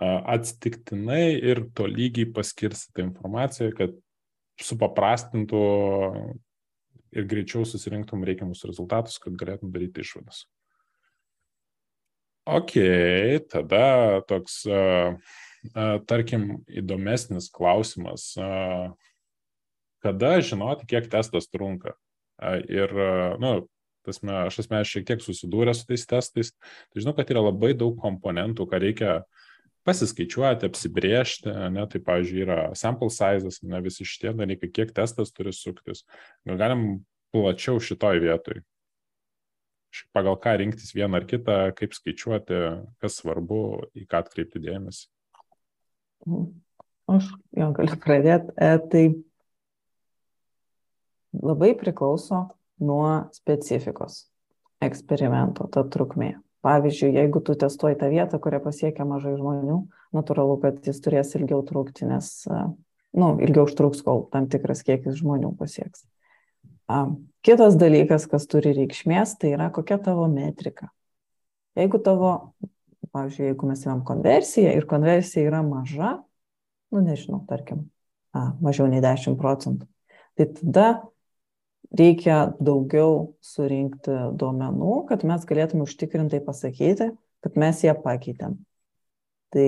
[0.00, 3.96] atsitiktinai ir to lygiai paskirstyta informacija, kad
[4.62, 5.60] supaprastintų
[7.10, 10.44] ir greičiau susirinktum reikiamus rezultatus, kad galėtum daryti išvadas.
[12.48, 12.76] Ok,
[13.52, 13.84] tada
[14.28, 14.62] toks
[16.08, 18.32] tarkim, įdomesnis klausimas,
[20.00, 21.92] kada žinoti, kiek testas trunka.
[22.72, 22.94] Ir,
[23.42, 23.52] nu,
[24.06, 26.52] tasme, aš asmeniškai šiek tiek susidūręs su tais testais,
[26.88, 29.18] tai žinau, kad yra labai daug komponentų, ką reikia
[29.88, 35.52] pasiskaičiuoti, apsibriežti, ne, tai, pavyzdžiui, yra sample sizes, ne visi šitie dalykai, kiek testas turi
[35.56, 36.06] suktis.
[36.48, 36.84] Gal galim
[37.34, 38.60] plačiau šitoj vietoj.
[40.14, 42.60] Pagal ką rinktis vieną ar kitą, kaip skaičiuoti,
[43.02, 43.60] kas svarbu,
[43.98, 45.08] į ką atkreipti dėmesį.
[47.10, 48.54] Aš jau galiu pradėti.
[48.54, 49.04] E, tai
[51.34, 52.44] labai priklauso
[52.80, 54.24] nuo specifikos
[54.84, 56.36] eksperimento, ta trukmė.
[56.64, 59.78] Pavyzdžiui, jeigu tu testuoji tą vietą, kurią pasiekia mažai žmonių,
[60.16, 62.28] natūralu, kad jis turės ilgiau trukti, nes,
[63.16, 66.04] nu, ilgiau užtruks, kol tam tikras kiekis žmonių pasieks.
[67.40, 70.90] Kitas dalykas, kas turi reikšmės, tai yra kokia tavo metrika.
[71.78, 72.32] Jeigu tavo,
[73.14, 76.18] pavyzdžiui, jeigu mes įmam konversiją ir konversija yra maža,
[76.92, 77.86] nu nežinau, tarkim,
[78.36, 79.88] a, mažiau nei 10 procentų,
[80.36, 80.88] tai tada
[81.96, 87.08] reikia daugiau surinkti duomenų, kad mes galėtume užtikrintai pasakyti,
[87.40, 88.58] kad mes ją pakeitėm.
[89.54, 89.66] Tai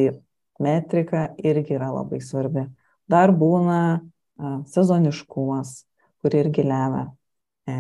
[0.63, 2.67] metrika irgi yra labai svarbi.
[3.11, 5.87] Dar būna a, sezoniškumas,
[6.23, 7.07] kur irgi lemia.
[7.69, 7.77] E,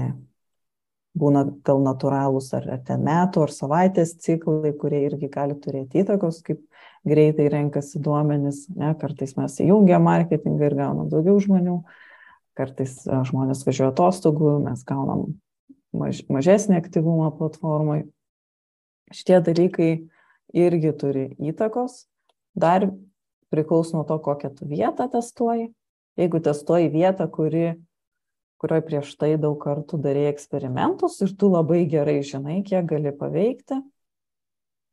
[1.18, 6.40] būna gal natūralūs ar, ar ten metų ar savaitės ciklai, kurie irgi gali turėti įtakos,
[6.46, 6.62] kaip
[7.08, 8.64] greitai renkasi duomenys.
[8.76, 11.82] Ne, kartais mes įjungiam marketingą ir gaunam daugiau žmonių.
[12.58, 15.30] Kartais e, žmonės važiuoja atostogų, mes gaunam
[15.96, 18.02] maž, mažesnį aktyvumą platformai.
[19.12, 19.92] Šitie dalykai
[20.56, 22.06] irgi turi įtakos.
[22.56, 22.88] Dar
[23.52, 25.70] priklauso nuo to, kokią tu vietą testuoji.
[26.20, 27.72] Jeigu testuoji vietą, kuri,
[28.62, 33.80] kurioje prieš tai daug kartų darė eksperimentus ir tu labai gerai žinai, kiek gali paveikti,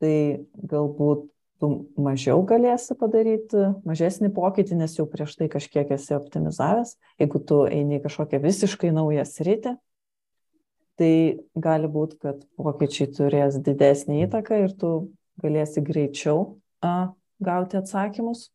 [0.01, 0.15] tai
[0.57, 1.27] galbūt
[1.59, 6.95] tu mažiau galėsi padaryti, mažesnį pokytį, nes jau prieš tai kažkiek esi optimizavęs.
[7.19, 9.75] Jeigu tu eini kažkokią visiškai naują sritį,
[10.99, 11.13] tai
[11.55, 14.93] gali būti, kad pokyčiai turės didesnį įtaką ir tu
[15.43, 17.11] galėsi greičiau a,
[17.43, 18.49] gauti atsakymus.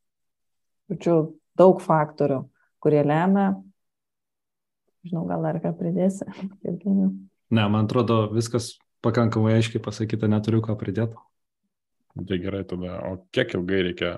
[0.92, 2.42] Žodžiu, daug faktorių,
[2.84, 3.54] kurie lemia.
[5.04, 6.26] Žinau, gal dar ką pridėsi.
[7.56, 11.18] ne, man atrodo, viskas pakankamai aiškiai pasakyta, neturiu ką pridėti.
[12.14, 14.12] Tai gerai tada, o kiek ilgai reikia,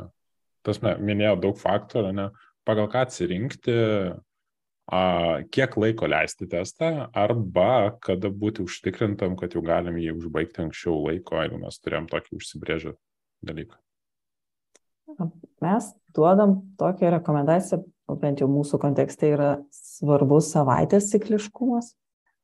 [0.66, 2.26] tas ne, minėjau daug faktorių, ne,
[2.68, 3.76] pagal ką atsirinkti,
[4.92, 5.00] a,
[5.54, 11.40] kiek laiko leisti testą, arba kada būti užtikrintam, kad jau galim jį užbaigti anksčiau laiko,
[11.40, 12.94] jeigu mes turėjom tokį užsibrėžę
[13.46, 13.80] dalyką.
[15.64, 17.80] Mes duodam tokią rekomendaciją,
[18.14, 21.94] bent jau mūsų kontekste yra svarbus savaitės cikliškumas.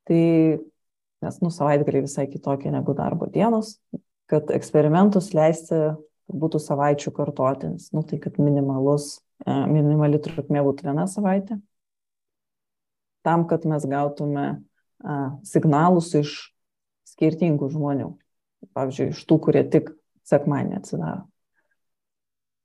[0.08, 0.22] Tai,
[1.22, 3.76] nes, nu, savaitgaliai visai kitokie negu darbo dienos,
[4.30, 5.78] kad eksperimentus leisti
[6.32, 11.60] būtų savaičių kartotinis, nu, tai kad minimalus, e, minimali trukmė būtų viena savaitė,
[13.22, 14.46] tam, kad mes gautume
[15.02, 16.36] a, signalus iš
[17.12, 18.12] skirtingų žmonių,
[18.74, 19.92] pavyzdžiui, iš tų, kurie tik
[20.26, 21.26] sekmanį atsidaro.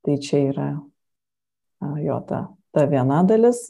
[0.06, 3.70] Tai čia yra a, jo ta, ta viena dalis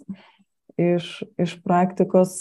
[0.77, 2.39] iš, iš praktikos.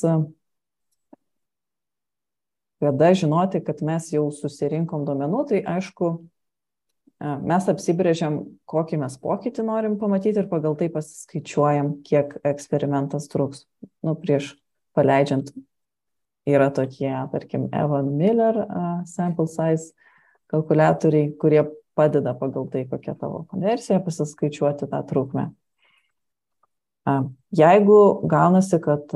[2.82, 9.64] Kada žinoti, kad mes jau susirinkom duomenų, tai aišku, e, mes apsibrėžiam, kokį mes pokytį
[9.64, 13.64] norim pamatyti ir pagal tai pasiskaičiuojam, kiek eksperimentas truks.
[14.04, 14.52] Nu, prieš
[14.96, 15.54] paleidžiant
[16.46, 19.96] yra tokie, tarkim, Evan Miller uh, sample size
[20.52, 21.64] kalkulatoriai, kurie
[21.96, 25.48] padeda pagal tai, kokia tavo konversija, pasiskaičiuoti tą trukmę.
[27.56, 29.12] Jeigu gaunasi, kad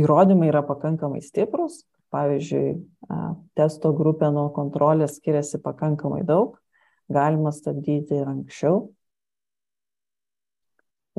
[0.00, 1.82] įrodymai yra pakankamai stiprus,
[2.14, 2.78] pavyzdžiui,
[3.58, 6.56] testo grupė nuo kontrolės skiriasi pakankamai daug,
[7.12, 8.88] galima stabdyti ir anksčiau.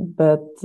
[0.02, 0.64] Bet,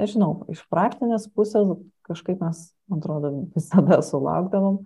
[0.00, 1.76] nežinau, iš praktinės pusės
[2.08, 4.82] kažkaip mes, man atrodo, visada sulaukdavom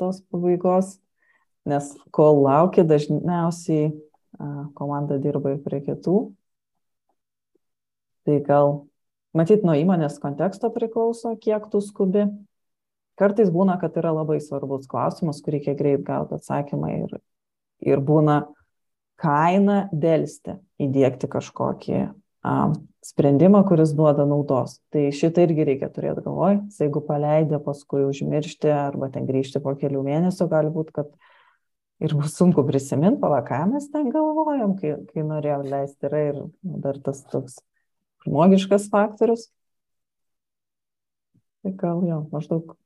[0.00, 0.96] tos pabaigos,
[1.68, 3.90] nes kol laukia, dažniausiai
[4.78, 6.30] komanda dirba ir prie kitų.
[8.28, 8.72] Tai gal
[9.30, 12.24] Matyt, nuo įmonės konteksto priklauso, kiek tu skubi.
[13.20, 17.12] Kartais būna, kad yra labai svarbus klausimas, kur reikia greit gauti atsakymą ir,
[17.84, 18.40] ir būna
[19.20, 22.56] kaina dėlsti įdėkti kažkokį a,
[23.06, 24.80] sprendimą, kuris duoda naudos.
[24.90, 26.64] Tai šitą irgi reikia turėti galvoj.
[26.80, 31.14] Jeigu paleidė, paskui užmiršti arba ten grįžti po kelių mėnesių, gali būti, kad
[32.02, 36.08] ir bus sunku prisiminti, pala, ką mes ten galvojom, kai, kai norėjom leisti.
[36.10, 37.60] Yra ir dar tas toks
[38.26, 39.48] žmogiškas faktorius.
[41.60, 42.76] Tai gal jo, maždaug.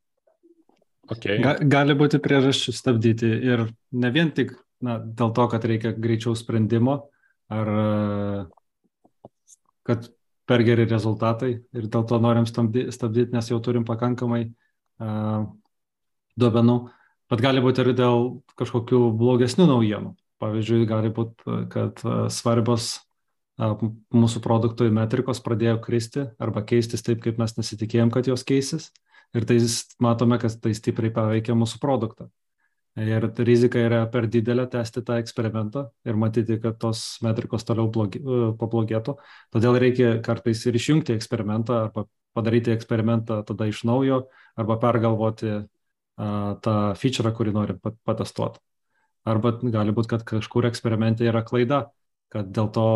[1.13, 1.39] Okay.
[1.43, 6.35] Ga, gali būti priežasčių stabdyti ir ne vien tik na, dėl to, kad reikia greičiau
[6.39, 6.97] sprendimo,
[7.53, 7.71] ar
[9.85, 10.09] kad
[10.49, 15.47] per geri rezultatai ir dėl to norim stabdyti, nes jau turim pakankamai uh,
[16.41, 16.77] duomenų,
[17.33, 18.29] bet gali būti ir dėl
[18.61, 20.15] kažkokių blogesnių naujienų.
[20.43, 22.99] Pavyzdžiui, gali būti, kad uh, svarbios
[23.61, 28.91] mūsų produktui metrikos pradėjo kristi arba keistis taip, kaip mes nesitikėjom, kad jos keisis.
[29.35, 29.59] Ir tai
[30.03, 32.29] matome, kad tai stipriai paveikia mūsų produktą.
[32.95, 38.21] Ir rizika yra per didelė tęsti tą eksperimentą ir matyti, kad tos metrikos toliau blogi,
[38.23, 39.17] e, pablogėtų.
[39.51, 44.25] Todėl reikia kartais ir išjungti eksperimentą arba padaryti eksperimentą tada iš naujo
[44.59, 48.59] arba pergalvoti uh, tą feature, kurį norim patestuoti.
[49.25, 51.87] Arba gali būti, kad kažkur eksperimente yra klaida,
[52.35, 52.87] kad dėl to,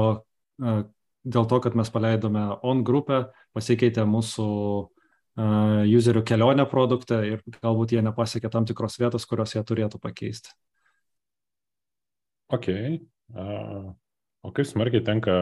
[0.59, 7.94] dėl to kad mes paleidome on grupę, pasikeitė mūsų uh, userių kelionę produktą ir galbūt
[7.94, 10.55] jie nepasiekė tam tikros vietos, kurios jie turėtų pakeisti.
[12.49, 12.68] Ok.
[13.29, 13.90] Uh,
[14.42, 15.35] o kaip smarkiai tenka,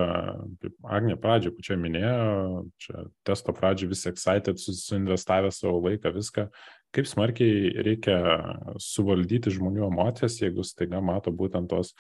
[0.63, 6.49] kaip Agnė pradžio pačia minėjo, čia testo pradžio visi excited, suinvestavę savo laiką, viską.
[6.97, 8.19] Kaip smarkiai reikia
[8.81, 11.93] suvaldyti žmonių emocijas, jeigu staiga mato būtent tos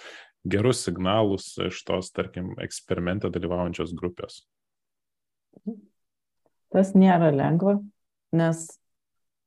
[0.46, 4.44] gerus signalus iš tos, tarkim, eksperimente dalyvaujančios grupės?
[6.74, 7.78] Tas nėra lengva,
[8.36, 8.64] nes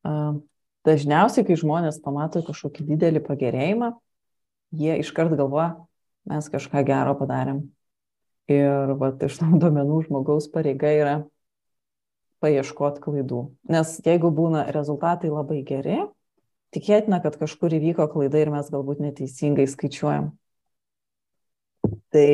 [0.07, 0.39] uh,
[0.87, 3.91] dažniausiai, kai žmonės pamato kažkokį didelį pagerėjimą,
[4.79, 5.73] jie iškart galvoja,
[6.29, 7.65] mes kažką gero padarėm.
[8.49, 11.15] Ir vat, iš tų duomenų žmogaus pareiga yra
[12.41, 13.43] paieškoti klaidų.
[13.69, 15.99] Nes jeigu būna rezultatai labai geri,
[16.73, 20.31] tikėtina, kad kažkur įvyko klaida ir mes galbūt neteisingai skaičiuojam.
[22.13, 22.29] Tai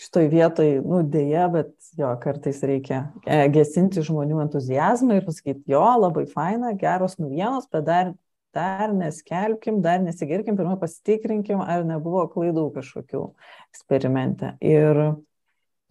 [0.00, 5.84] šitoj vietoj, nu, dėja, bet jo, kartais reikia e, gesinti žmonių entuzijazmą ir pasakyti, jo,
[6.00, 8.12] labai faina, geros naujienos, bet dar,
[8.56, 13.26] dar neskelbkim, dar nesigirkim, pirmą pasitikrinkim, ar nebuvo klaidų kažkokių
[13.74, 14.54] eksperimente.
[14.64, 15.02] Ir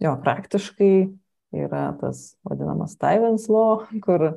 [0.02, 0.92] jo, praktiškai
[1.60, 4.32] yra tas vadinamas Stevens law, kur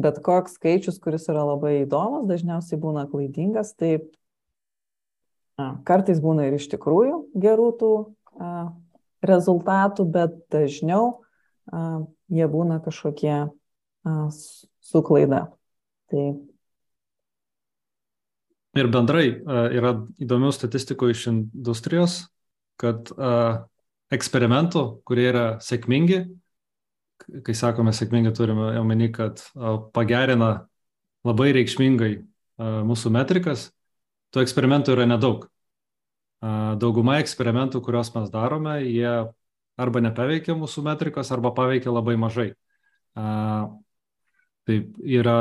[0.00, 4.00] bet koks skaičius, kuris yra labai įdomus, dažniausiai būna klaidingas, tai a,
[5.58, 7.92] kartais būna ir iš tikrųjų gerų tų
[9.22, 11.22] rezultatų, bet dažniau
[12.32, 13.36] jie būna kažkokie
[14.82, 15.44] su klaida.
[16.10, 16.24] Tai...
[18.72, 19.26] Ir bendrai
[19.76, 22.16] yra įdomių statistikų iš industrijos,
[22.80, 23.12] kad
[24.12, 26.22] eksperimentų, kurie yra sėkmingi,
[27.46, 29.44] kai sakome sėkmingai, turime omeny, kad
[29.94, 30.66] pagerina
[31.22, 32.12] labai reikšmingai
[32.58, 33.68] mūsų metrikas,
[34.32, 35.46] tų eksperimentų yra nedaug
[36.82, 39.12] dauguma eksperimentų, kuriuos mes darome, jie
[39.80, 42.48] arba nepaveikia mūsų metrikos, arba paveikia labai mažai.
[44.66, 45.36] Taip yra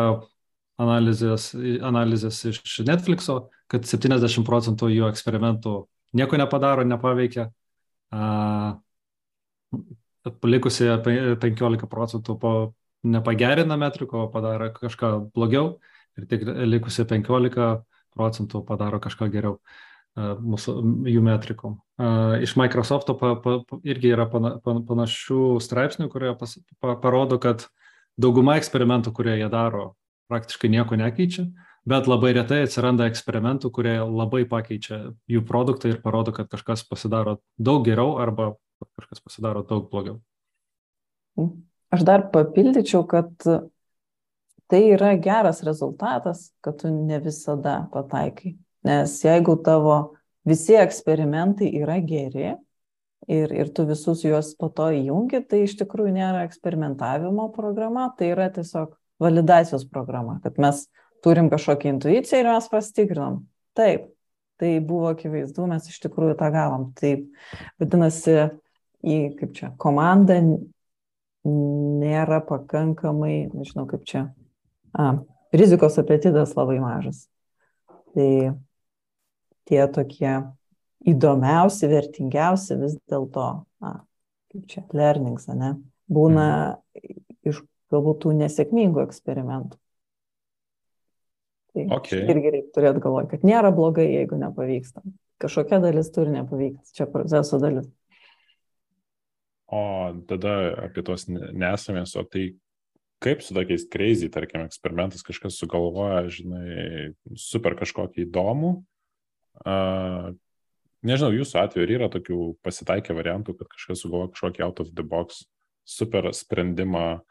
[0.81, 1.51] analizės,
[1.85, 5.75] analizės iš Netflixo, kad 70 procentų jų eksperimentų
[6.17, 7.49] nieko nepadaro, nepaveikia.
[10.45, 12.53] Likusie 15 procentų po
[13.01, 15.79] nepagerina metriko, padaro kažką blogiau
[16.19, 17.81] ir tik likusie 15
[18.15, 19.57] procentų padaro kažką geriau.
[19.57, 20.73] Uh, mūsų,
[21.07, 21.79] jų metrikom.
[22.43, 27.69] Iš Microsofto pa, pa, irgi yra pana, pan, panašių straipsnių, kurie pas, pa, parodo, kad
[28.19, 29.95] dauguma eksperimentų, kurie jie daro,
[30.31, 31.47] praktiškai nieko nekeičia,
[31.87, 37.39] bet labai retai atsiranda eksperimentų, kurie labai pakeičia jų produktą ir parodo, kad kažkas pasidaro
[37.57, 38.55] daug geriau arba
[38.99, 40.19] kažkas pasidaro daug blogiau.
[41.91, 43.31] Aš dar papildyčiau, kad
[44.71, 48.55] tai yra geras rezultatas, kad tu ne visada pataikai.
[48.87, 50.15] Nes jeigu tavo
[50.47, 52.53] visi eksperimentai yra geri
[53.27, 58.31] ir, ir tu visus juos po to įjungi, tai iš tikrųjų nėra eksperimentavimo programa, tai
[58.31, 60.87] yra tiesiog validacijos programa, kad mes
[61.21, 63.43] turim kažkokią intuiciją ir mes pasitikrinom.
[63.77, 64.09] Taip,
[64.57, 66.89] tai buvo akivaizdu, mes iš tikrųjų tą gavom.
[66.97, 67.27] Taip,
[67.81, 68.39] vadinasi,
[69.05, 70.39] į, kaip čia, komandą
[71.45, 74.29] nėra pakankamai, nežinau kaip čia,
[74.93, 75.11] a,
[75.55, 77.25] rizikos apetitas labai mažas.
[78.15, 78.31] Tai
[79.69, 80.33] tie tokie
[81.07, 83.47] įdomiausi, vertingiausi vis dėlto,
[83.81, 85.75] kaip čia, learnings, ne,
[86.11, 87.21] būna mhm.
[87.51, 89.77] iš galbūt tų nesėkmingų eksperimentų.
[91.71, 92.25] Tai okay.
[92.27, 95.03] irgi reikia turėti galvoje, kad nėra blogai, jeigu nepavyksta.
[95.41, 97.87] Kažkokia dalis turi nepavykti, čia proceso dalis.
[99.71, 99.79] O
[100.27, 102.49] tada apie tos nesamės, o tai
[103.21, 108.79] kaip su tokiais crazy, tarkim, eksperimentais kažkas sugalvoja, žinai, super kažkokį įdomų,
[109.61, 110.31] Uh,
[111.05, 115.43] nežinau, jūsų atveju yra tokių pasitaikę variantų, kad kažkas sugalvo kažkokį out of the box
[115.85, 117.21] super sprendimą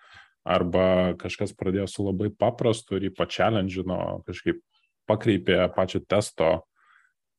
[0.46, 4.60] arba kažkas pradėjo su labai paprastu ir jį pačelendžino, kažkaip
[5.10, 6.60] pakreipė pačio testo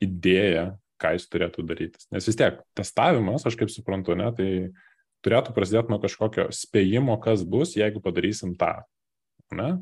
[0.03, 0.71] idėją,
[1.01, 2.03] ką jis turėtų daryti.
[2.13, 4.49] Nes vis tiek testavimas, aš kaip suprantu, ne, tai
[5.25, 8.81] turėtų prasidėti nuo kažkokio spėjimo, kas bus, jeigu padarysim tą.
[9.55, 9.73] Ne?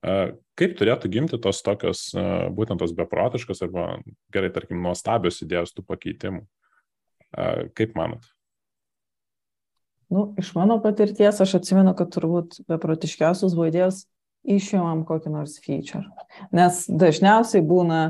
[0.00, 2.08] Kaip turėtų gimti tos tokios,
[2.56, 3.86] būtent tos beprotiškos arba
[4.32, 6.44] gerai, tarkim, nuostabios idėjos tų pakeitimų?
[7.76, 8.24] Kaip manot?
[10.10, 14.08] Nu, iš mano patirties aš atsimenu, kad turbūt beprotiškiausios buvo idėjos
[14.42, 16.08] išimam kokį nors feature.
[16.56, 18.00] Nes dažniausiai būna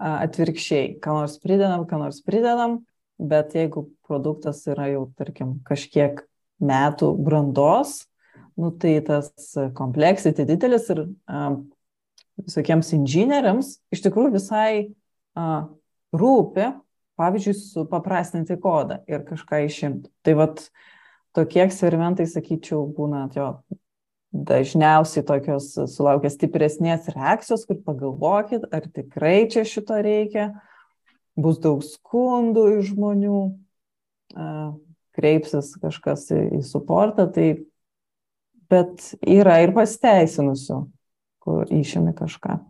[0.00, 2.78] atvirkščiai, ką nors pridedam, ką nors pridedam,
[3.20, 6.22] bet jeigu produktas yra jau, tarkim, kažkiek
[6.60, 8.04] metų brandos,
[8.60, 9.30] nu, tai tas
[9.76, 11.50] kompleksity didelis ir a,
[12.40, 14.70] visokiems inžinieriams iš tikrųjų visai
[15.36, 15.66] a,
[16.16, 16.70] rūpi,
[17.20, 20.10] pavyzdžiui, supaprastinti kodą ir kažką išimti.
[20.24, 20.64] Tai vad
[21.36, 23.52] tokie eksperimentai, sakyčiau, būna jo
[24.30, 30.52] dažniausiai tokios sulaukia stipresnės reakcijos, kur pagalvokit, ar tikrai čia šito reikia,
[31.42, 33.40] bus daug skundų iš žmonių,
[35.16, 37.48] kreipsis kažkas į, į suportą, tai
[38.70, 40.82] bet yra ir pasteisinusių,
[41.42, 42.60] kur išėmė kažką.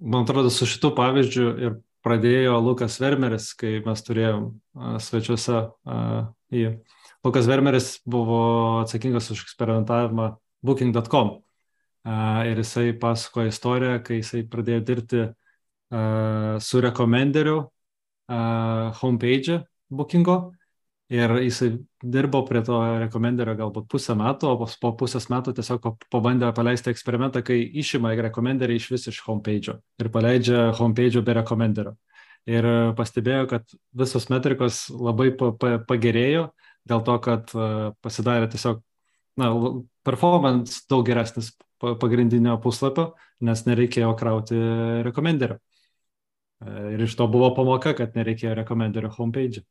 [0.00, 4.48] Man atrodo, su šitu pavyzdžiu ir pradėjo Lukas Vermeris, kai mes turėjom
[5.04, 5.60] svečiuose
[6.50, 6.64] į
[7.20, 8.40] Lukas Vermeris buvo
[8.80, 10.32] atsakingas už eksperimentavimą
[10.64, 11.36] booking.com.
[12.48, 15.26] Ir jisai pasakoja istoriją, kai jisai pradėjo dirbti
[15.90, 17.64] su rekomenderiu
[18.30, 19.60] homepage
[19.90, 20.52] bookingo.
[21.10, 26.52] Ir jisai dirbo prie to rekomenderio galbūt pusę metų, o po pusės metų tiesiog pabandė
[26.54, 31.96] paleisti eksperimentą, kai išima rekomenderį iš vis iš homepage ir paleidžia homepage be rekomenderio.
[32.46, 36.46] Ir pastebėjo, kad visos metrikos labai pa, pa, pagerėjo,
[36.88, 37.66] dėl to, kad e,
[38.06, 38.78] pasidarė tiesiog,
[39.40, 39.50] na,
[40.06, 43.10] performance daug geresnis pagrindinio puslapio,
[43.44, 44.62] nes nereikėjo krauti
[45.06, 45.58] rekomenderio.
[46.60, 49.64] E, ir iš to buvo pamoka, kad nereikėjo rekomenderio homepage.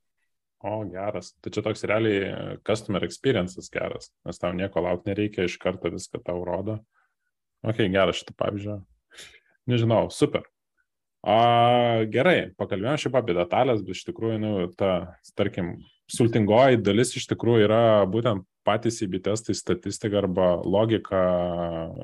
[0.60, 1.32] O, geras.
[1.40, 2.38] Tai čia toks realiai e,
[2.68, 6.80] customer experiences geras, nes tau nieko laukti nereikia, iš karto viską tau rodo.
[7.64, 8.80] Ok, geras šitą pavyzdžią.
[9.70, 10.48] Nežinau, super.
[11.20, 14.92] A, gerai, pakalbėjome šiaip apie detalės, bet iš tikrųjų, nu, ta,
[15.36, 15.74] tarkim,
[16.10, 21.22] sultingoji dalis iš tikrųjų yra būtent patys įbi testai, statistika arba logika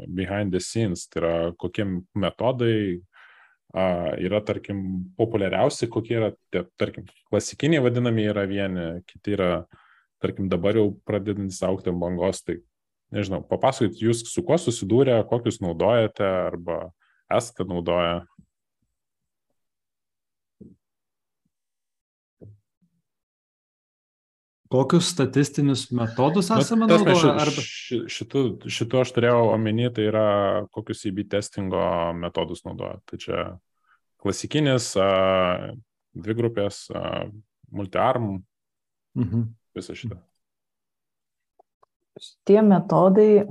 [0.07, 3.01] behind the scenes, tai yra kokie metodai
[3.75, 4.79] yra, tarkim,
[5.19, 9.49] populiariausi, kokie yra, tie, tarkim, klasikiniai vadinami yra vieni, kiti yra,
[10.23, 12.61] tarkim, dabar jau pradedantis aukti bangos, tai
[13.15, 16.79] nežinau, papasakokit jūs, su kuo susidūrė, kokius naudojate arba
[17.31, 18.23] esate naudoję.
[24.75, 27.31] Kokius statistinius metodus esame nu, naudoję?
[27.31, 27.63] Arba...
[28.11, 30.27] Šitu, šitu aš turėjau omeny, tai yra
[30.75, 31.85] kokius įby testingo
[32.19, 32.99] metodus naudoja.
[33.07, 33.45] Tai čia
[34.19, 34.91] klasikinis,
[36.15, 36.85] dvi grupės,
[37.71, 38.39] multiarm,
[39.15, 39.49] mhm.
[39.77, 40.19] visą šitą.
[42.47, 43.45] Tie metodai,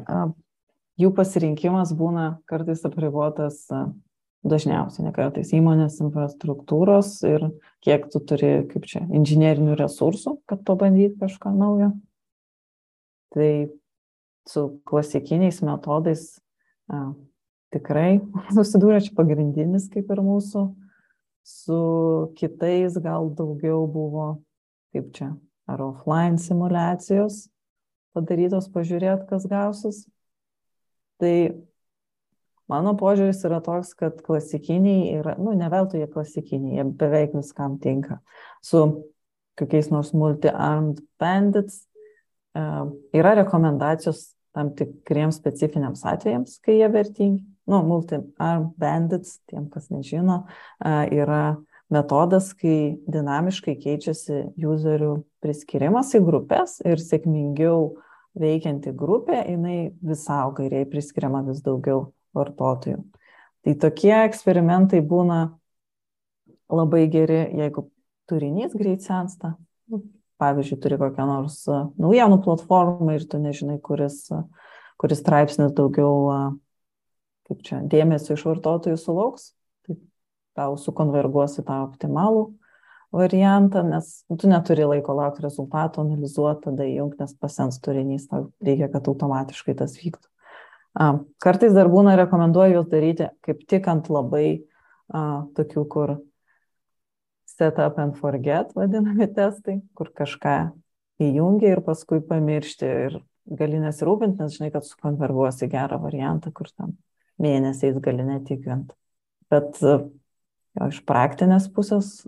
[1.01, 3.65] jų pasirinkimas būna kartais apribotas
[4.45, 7.47] dažniausiai, ne kartais įmonės infrastruktūros ir
[7.85, 11.93] kiek tu turi, kaip čia, inžinierinių resursų, kad pabandyti kažką naujo.
[13.35, 13.51] Tai
[14.49, 16.27] su klasikiniais metodais
[16.93, 17.15] a,
[17.75, 18.21] tikrai
[18.57, 20.67] susidūrė čia pagrindinis kaip ir mūsų,
[21.45, 21.81] su
[22.39, 24.29] kitais gal daugiau buvo,
[24.95, 25.33] kaip čia,
[25.69, 27.47] ar offline simulacijos
[28.15, 30.05] padarytos, pažiūrėt, kas gausis.
[31.19, 31.35] Tai
[32.71, 37.77] Mano požiūris yra toks, kad klasikiniai yra, nu, ne veltui jie klasikiniai, jie beveik viskam
[37.83, 38.23] tinka.
[38.65, 38.87] Su
[39.61, 41.83] kokiais nors multi-armed bandits
[42.57, 47.45] uh, yra rekomendacijos tam tikriems specifiniams atvejams, kai jie vertingi.
[47.69, 51.59] Nu, multi-armed bandits, tiem, kas nežino, uh, yra
[51.93, 57.91] metodas, kai dinamiškai keičiasi userių priskirimas į grupės ir sėkmingiau
[58.41, 63.03] veikianti grupė, jinai vis auga ir jai priskiriama vis daugiau vartotojų.
[63.65, 65.39] Tai tokie eksperimentai būna
[66.73, 67.87] labai geri, jeigu
[68.29, 69.55] turinys greit sensta.
[69.89, 70.03] Nu,
[70.43, 71.63] pavyzdžiui, turi kokią nors
[72.01, 74.27] naujienų platformą ir tu nežinai, kuris,
[75.01, 76.59] kuris straipsnis daugiau,
[77.49, 79.53] kaip čia, dėmesio iš vartotojų sulauks,
[79.87, 79.99] tai
[80.59, 82.49] tau sukonverguosi tą optimalų
[83.15, 88.91] variantą, nes tu neturi laiko laukti rezultatų, analizuoti, tada įjungti, nes pasens turinys, tau reikia,
[88.91, 90.27] kad automatiškai tas vyktų.
[90.95, 94.63] Kartais dar būna rekomenduoju juos daryti kaip tik ant labai
[95.11, 96.17] tokių, kur
[97.51, 100.73] set up and forget vadinami testai, kur kažką
[101.23, 103.17] įjungi ir paskui pamiršti ir
[103.59, 106.95] gali nesirūpinti, nes žinai, kad sukonverguosi gerą variantą, kur tam
[107.43, 108.95] mėnesiais gali netikrint.
[109.53, 112.23] Bet jo iš praktinės pusės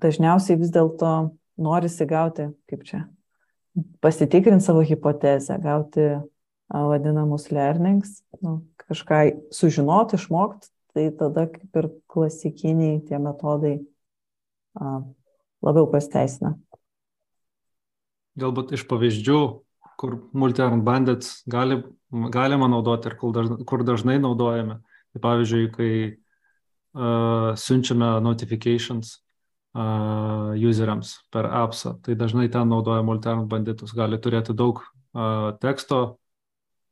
[0.00, 3.02] dažniausiai vis dėlto norisi gauti, kaip čia,
[4.04, 6.06] pasitikrinti savo hipotezę, gauti
[6.70, 9.22] vadinamus learnings, nu, kažką
[9.54, 13.76] sužinoti, išmokti, tai tada kaip ir klasikiniai tie metodai
[14.74, 15.00] a,
[15.62, 16.56] labiau pasteisina.
[18.40, 19.40] Galbūt iš pavyzdžių,
[20.00, 21.80] kur multi-arm bandits gali,
[22.32, 24.80] galima naudoti ir kur dažnai, kur dažnai naudojame.
[25.10, 29.16] Tai pavyzdžiui, kai uh, siunčiame notifications
[29.74, 33.92] uh, useriams per appsą, tai dažnai ten naudoja multi-arm banditus.
[33.98, 36.19] Gali turėti daug uh, teksto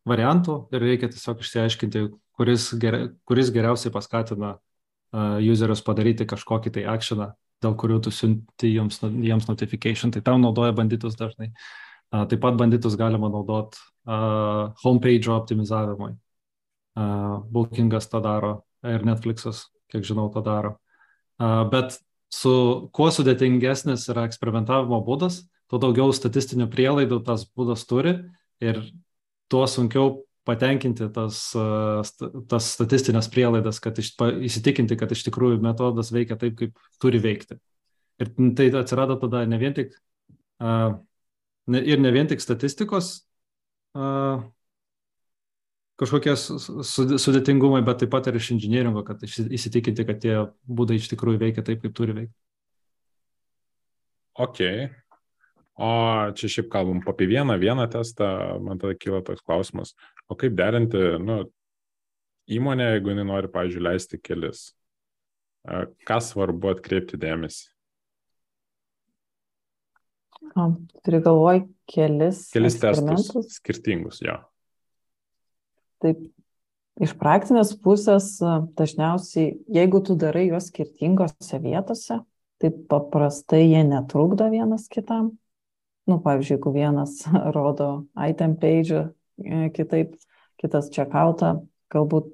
[0.09, 2.07] variantų ir reikia tiesiog išsiaiškinti,
[2.39, 2.99] kuris, ger,
[3.29, 7.33] kuris geriausiai paskatina uh, userius padaryti kažkokį tai actioną
[7.63, 11.51] dėl kurių tu siunti jiems, jiems notification, tai tam naudoja banditus dažnai.
[12.09, 16.15] Uh, taip pat banditus galima naudoti uh, homepage optimizavimui.
[16.99, 18.53] Uh, Bookingas tą daro
[18.87, 20.77] ir Netflixas, kiek žinau, tą daro.
[21.39, 21.99] Uh, bet
[22.33, 22.55] su
[22.95, 28.17] kuo sudėtingesnis yra eksperimentavimo būdas, tuo daugiau statistinių prielaidų tas būdas turi
[28.65, 28.81] ir
[29.53, 30.19] tuo sunkiau
[30.49, 31.41] patenkinti tas,
[32.49, 34.15] tas statistinės prielaidas, kad iš,
[34.49, 37.59] įsitikinti, kad iš tikrųjų metodas veikia taip, kaip turi veikti.
[38.19, 39.93] Ir tai atsirado tada ne vien tik,
[40.65, 40.97] uh,
[41.71, 43.13] ne, ir ne vien tik statistikos
[43.99, 44.41] uh,
[45.99, 51.43] kažkokie sudėtingumai, bet taip pat ir iš inžinieringo, kad įsitikinti, kad tie būdai iš tikrųjų
[51.43, 52.37] veikia taip, kaip turi veikti.
[54.39, 54.63] Ok,
[55.79, 55.89] O
[56.35, 58.27] čia šiaip kalbam apie vieną, vieną testą,
[58.67, 59.93] man tada kyla toks klausimas,
[60.27, 61.45] o kaip derinti, nu,
[62.51, 64.65] įmonė, jeigu jinai nori, pavyzdžiui, leisti kelis,
[66.09, 67.71] ką svarbu atkreipti dėmesį?
[70.59, 70.67] O,
[71.07, 72.49] turi galvoj kelis.
[72.51, 74.35] Kelis testus skirtingus, jo.
[76.03, 76.29] Taip,
[76.99, 78.37] iš praktinės pusės
[78.79, 82.25] dažniausiai, jeigu tu darai juos skirtingose vietose,
[82.59, 85.37] tai paprastai jie netrukdo vienas kitam
[86.09, 87.21] nu, pavyzdžiui, jeigu vienas
[87.57, 89.05] rodo item page,
[89.45, 90.17] e, kitaip,
[90.61, 91.59] kitas checkoutą,
[91.93, 92.33] galbūt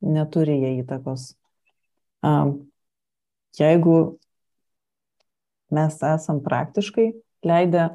[0.00, 1.34] neturi jie įtakos.
[3.58, 3.96] Jeigu
[5.74, 7.10] mes esam praktiškai
[7.46, 7.88] leidę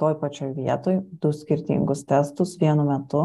[0.00, 3.24] toj pačioj vietoj du skirtingus testus vienu metu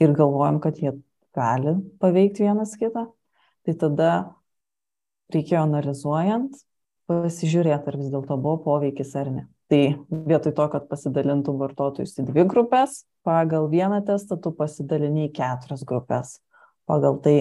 [0.00, 0.94] ir galvojam, kad jie
[1.36, 3.08] gali paveikti vienas kitą,
[3.66, 4.10] tai tada
[5.34, 6.62] reikėjo analizuojant
[7.10, 9.44] pasižiūrėti, ar vis dėlto buvo poveikis ar ne.
[9.66, 15.32] Tai vietoj to, kad pasidalintum vartotojus į dvi grupės, pagal vieną testą tu pasidalini į
[15.34, 16.36] keturias grupės.
[16.86, 17.38] Pagal tai,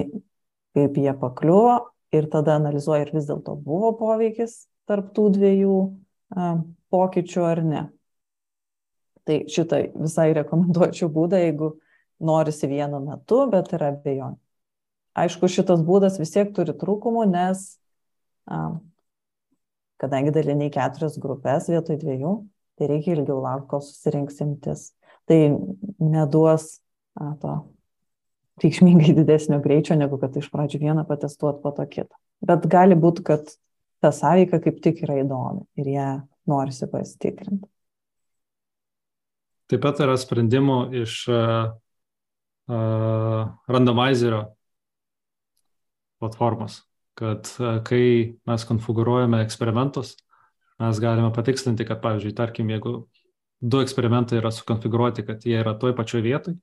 [0.73, 1.75] kaip jie pakliuvo
[2.15, 5.77] ir tada analizuoji, ar vis dėlto buvo poveikis tarp tų dviejų
[6.93, 7.83] pokyčių ar ne.
[9.25, 11.75] Tai šitą visai rekomenduočiau būdą, jeigu
[12.25, 14.37] norisi vienu metu, bet yra abejonių.
[15.15, 17.67] Aišku, šitas būdas vis tiek turi trūkumų, nes
[20.01, 22.33] kadangi daliniai keturias grupės vietoj dviejų,
[22.75, 24.89] tai reikia ilgiau laukti, kol susirinks imtis.
[25.25, 25.39] Tai
[26.03, 26.67] neduos
[27.17, 27.53] a, to
[28.63, 32.13] reikšmingai didesnio greičio, negu kad iš pradžių vieną patestuot, po to kitą.
[32.45, 33.55] Bet gali būti, kad
[34.03, 36.09] ta sąveika kaip tik yra įdomi ir ją
[36.49, 37.67] norisi pasitikrinti.
[39.71, 41.71] Taip pat yra sprendimų iš uh,
[42.69, 44.43] randomizerio
[46.21, 46.83] platformos
[47.15, 48.05] kad e, kai
[48.47, 50.15] mes konfigūruojame eksperimentus,
[50.81, 52.97] mes galime patikslinti, kad, pavyzdžiui, tarkim, jeigu
[53.63, 56.57] du eksperimentai yra sukonfigūruoti, kad jie yra toj pačioj vietoj,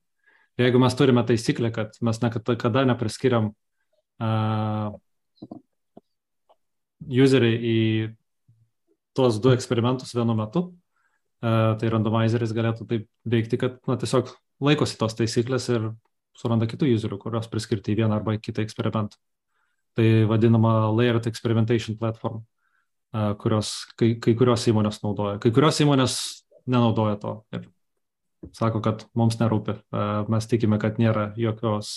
[0.60, 3.48] jeigu mes turime taisyklę, kad mes niekada nepriskiriam
[4.20, 4.92] uh,
[7.08, 7.80] userį į
[9.16, 15.00] tuos du eksperimentus vienu metu, uh, tai randomizeris galėtų taip veikti, kad na, tiesiog laikosi
[15.00, 15.94] tos taisyklės ir
[16.36, 19.16] suranda kitų userių, kurios priskirti į vieną arba kitą eksperimentą
[19.96, 22.42] tai vadinama layered experimentation platform,
[23.42, 25.38] kurios kai, kai kurios įmonės naudoja.
[25.42, 26.18] Kai kurios įmonės
[26.66, 27.66] nenaudoja to ir
[28.56, 29.76] sako, kad mums nerūpi.
[30.32, 31.94] Mes tikime, kad nėra jokios,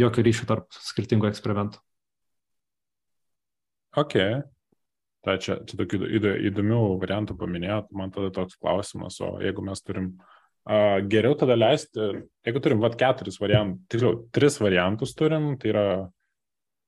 [0.00, 1.80] jokio ryšio tarp skirtingų eksperimentų.
[3.98, 4.16] Ok.
[5.20, 6.06] Tai čia, čia tokių
[6.48, 10.39] įdomių variantų paminėjot, man tada toks klausimas, o jeigu mes turim uh,
[11.10, 12.00] geriau tada leisti,
[12.44, 15.84] jeigu turim vat keturis variantus, tiksliau, tris variantus turim, tai yra,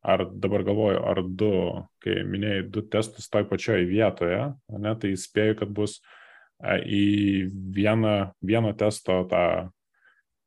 [0.03, 1.53] ar dabar galvoju, ar du,
[2.03, 6.01] kai minėjai du testus toj pačioj vietoje, ne, tai spėju, kad bus
[6.63, 9.71] į vieną, vieno testo tą,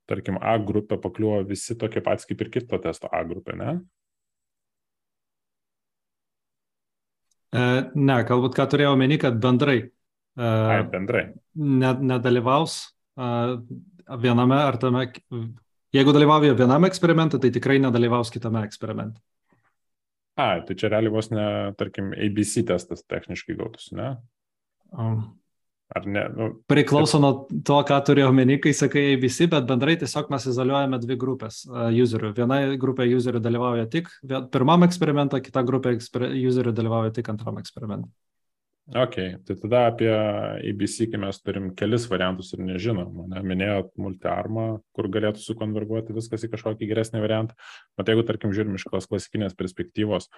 [0.08, 3.80] tarkim, A grupę pakliuvo visi tokie patys kaip ir kito testo A grupė, ne?
[7.56, 9.80] Ne, galbūt ką turėjau omeny, kad bendrai.
[10.36, 11.30] Ai, bendrai.
[11.56, 15.08] Ne, nedalyvaus viename ar tame,
[15.96, 19.22] Jeigu dalyvauja vienam eksperimente, tai tikrai nedalyvaus kitame eksperimente.
[20.36, 21.46] A, tai čia realiai vos ne,
[21.80, 24.16] tarkim, ABC testas techniškai gautųsi, ne?
[24.92, 25.24] Um,
[25.96, 26.24] Ar ne?
[26.34, 30.98] Nu, priklauso nuo to, ką turi omeny, kai sakai ABC, bet bendrai tiesiog mes izoliuojame
[31.04, 32.32] dvi grupės uh, userių.
[32.36, 34.10] Viena grupė userių dalyvauja tik
[34.52, 38.10] pirmam eksperimentą, kita grupė userių dalyvauja tik antram eksperimentui.
[38.86, 44.66] Ok, tai tada apie ABC, kai mes turim kelis variantus ir nežinom, ne, minėjot multiarmą,
[44.94, 47.58] kur galėtų sukonverguoti viskas į kažkokį geresnį variantą.
[47.98, 50.30] Bet jeigu, tarkim, žiūrim iš tos klasikinės perspektyvos,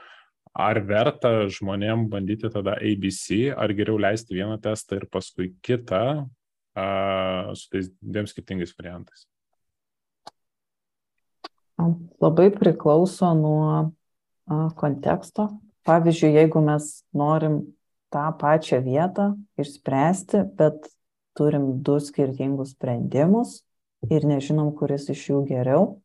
[0.55, 6.03] ar verta žmonėm bandyti tada ABC, ar geriau leisti vieną testą ir paskui kitą
[6.71, 6.87] a,
[7.51, 9.27] su tais dviem skirtingais variantais?
[12.23, 15.51] Labai priklauso nuo a, konteksto.
[15.87, 17.65] Pavyzdžiui, jeigu mes norim
[18.13, 20.89] tą pačią vietą išspręsti, bet
[21.37, 23.61] turim du skirtingus sprendimus
[24.09, 25.97] ir nežinom, kuris iš jų geriau,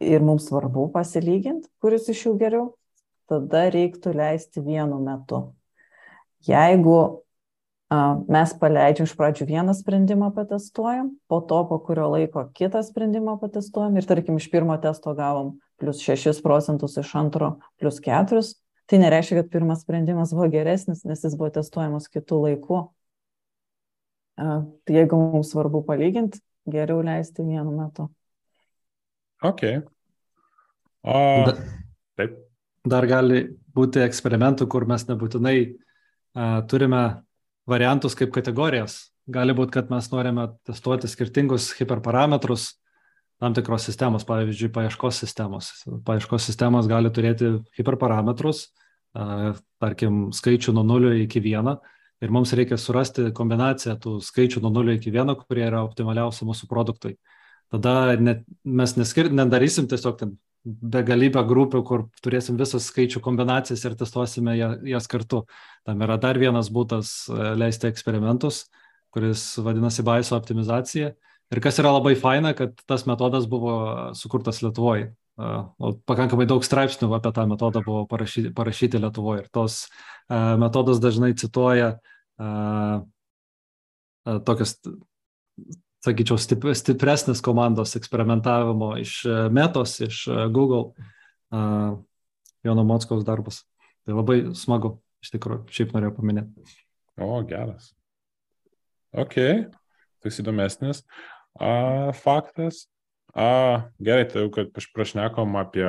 [0.00, 2.66] ir mums svarbu pasilyginti, kuris iš jų geriau,
[3.30, 5.40] tada reiktų leisti vienu metu.
[6.46, 6.96] Jeigu
[7.90, 13.38] a, mes paleidžiam iš pradžių vieną sprendimą patestuojam, po to po kurio laiko kitą sprendimą
[13.40, 18.44] patestuojam ir tarkim iš pirmo testo gavom plus 6 procentus, iš antro plus 4,
[18.90, 22.82] tai nereiškia, kad pirmas sprendimas buvo geresnis, nes jis buvo testuojamas kitų laikų.
[24.36, 28.08] A, Tai jeigu mums svarbu palyginti, geriau leisti vienu metu.
[29.44, 29.62] Ok.
[31.06, 31.54] O, Da,
[32.18, 32.36] taip.
[32.86, 33.42] dar gali
[33.76, 37.02] būti eksperimentų, kur mes nebūtinai uh, turime
[37.68, 39.12] variantus kaip kategorijas.
[39.26, 42.76] Gali būti, kad mes norime testuoti skirtingus hiperparametrus
[43.42, 45.70] tam tikros sistemos, pavyzdžiui, paieškos sistemos.
[46.06, 51.76] Paieškos sistemos gali turėti hiperparametrus, uh, tarkim, skaičių nuo 0 iki 1
[52.24, 56.68] ir mums reikia surasti kombinaciją tų skaičių nuo 0 iki 1, kurie yra optimaliausi mūsų
[56.70, 57.16] produktui.
[57.72, 63.94] Tada net, mes neskir, nedarysim tiesiog ten begalybę grupių, kur turėsim visas skaičių kombinacijas ir
[63.98, 65.44] testuosime jas kartu.
[65.86, 67.28] Tam yra dar vienas būtas
[67.58, 68.64] leisti eksperimentus,
[69.14, 71.12] kuris vadinasi Baiso optimizacija.
[71.54, 73.76] Ir kas yra labai faina, kad tas metodas buvo
[74.18, 75.12] sukurtas Lietuvoje.
[76.08, 79.44] Pakankamai daug straipsnių apie tą metodą buvo parašyti, parašyti Lietuvoje.
[79.44, 79.84] Ir tos
[80.58, 81.92] metodus dažnai cituoja
[84.26, 84.74] tokios,
[86.04, 90.90] sakyčiau, stip, stipresnės komandos eksperimentavimo iš e, Metos, iš e, Google,
[92.66, 93.62] Jono Motskaus darbas.
[94.06, 96.66] Tai labai smagu, iš tikrųjų, šiaip norėjau paminėti.
[97.22, 97.92] O, geras.
[99.16, 99.38] Ok,
[100.22, 101.04] toks įdomesnis
[101.58, 102.86] a, faktas.
[103.36, 105.84] A, gerai, tai jau, kad aš prašnekom apie,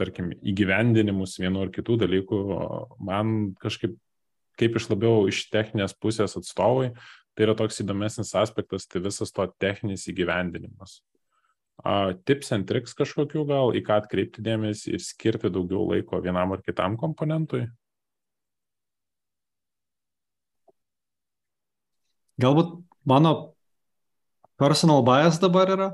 [0.00, 2.40] tarkim, įgyvendinimus vienu ar kitų dalykų,
[3.06, 3.94] man kažkaip,
[4.58, 6.90] kaip iš labiau iš techninės pusės atstovai,
[7.36, 10.98] tai yra toks įdomesnis aspektas, tai visas to techninis įgyvendinimas.
[11.86, 16.58] A, tips and tricks kažkokių gal, į ką atkreipti dėmesį ir skirti daugiau laiko vienam
[16.58, 17.68] ar kitam komponentui?
[22.42, 23.32] Galbūt mano
[24.62, 25.88] personal bias dabar yra,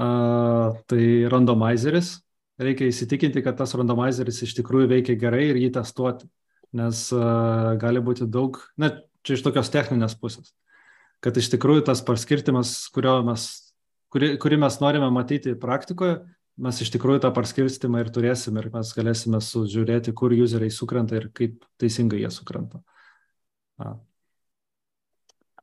[0.00, 2.16] uh, tai randomizeris.
[2.58, 6.26] Reikia įsitikinti, kad tas randomizeris iš tikrųjų veikia gerai ir jį testuoti,
[6.74, 8.90] nes uh, gali būti daug, na,
[9.22, 10.50] čia iš tokios techninės pusės,
[11.22, 12.74] kad iš tikrųjų tas paskirtimas,
[13.28, 13.46] mes,
[14.10, 16.18] kuri, kurį mes norime matyti praktikoje,
[16.58, 21.30] mes iš tikrųjų tą paskirstimą ir turėsim ir mes galėsime sužiūrėti, kur useriai sukrenta ir
[21.30, 22.82] kaip teisingai jie sukrenta.
[23.78, 23.94] Uh.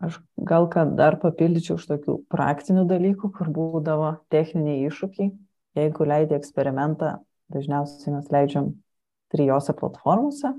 [0.03, 5.31] Aš gal kad dar papildyčiau iš tokių praktinių dalykų, kur būdavo techniniai iššūkiai.
[5.75, 7.15] Jeigu leidai eksperimentą,
[7.51, 8.73] dažniausiai mes leidžiam
[9.31, 10.51] trijose platformose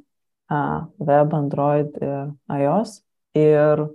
[1.10, 3.02] -web, Android ir iOS.
[3.36, 3.88] Ir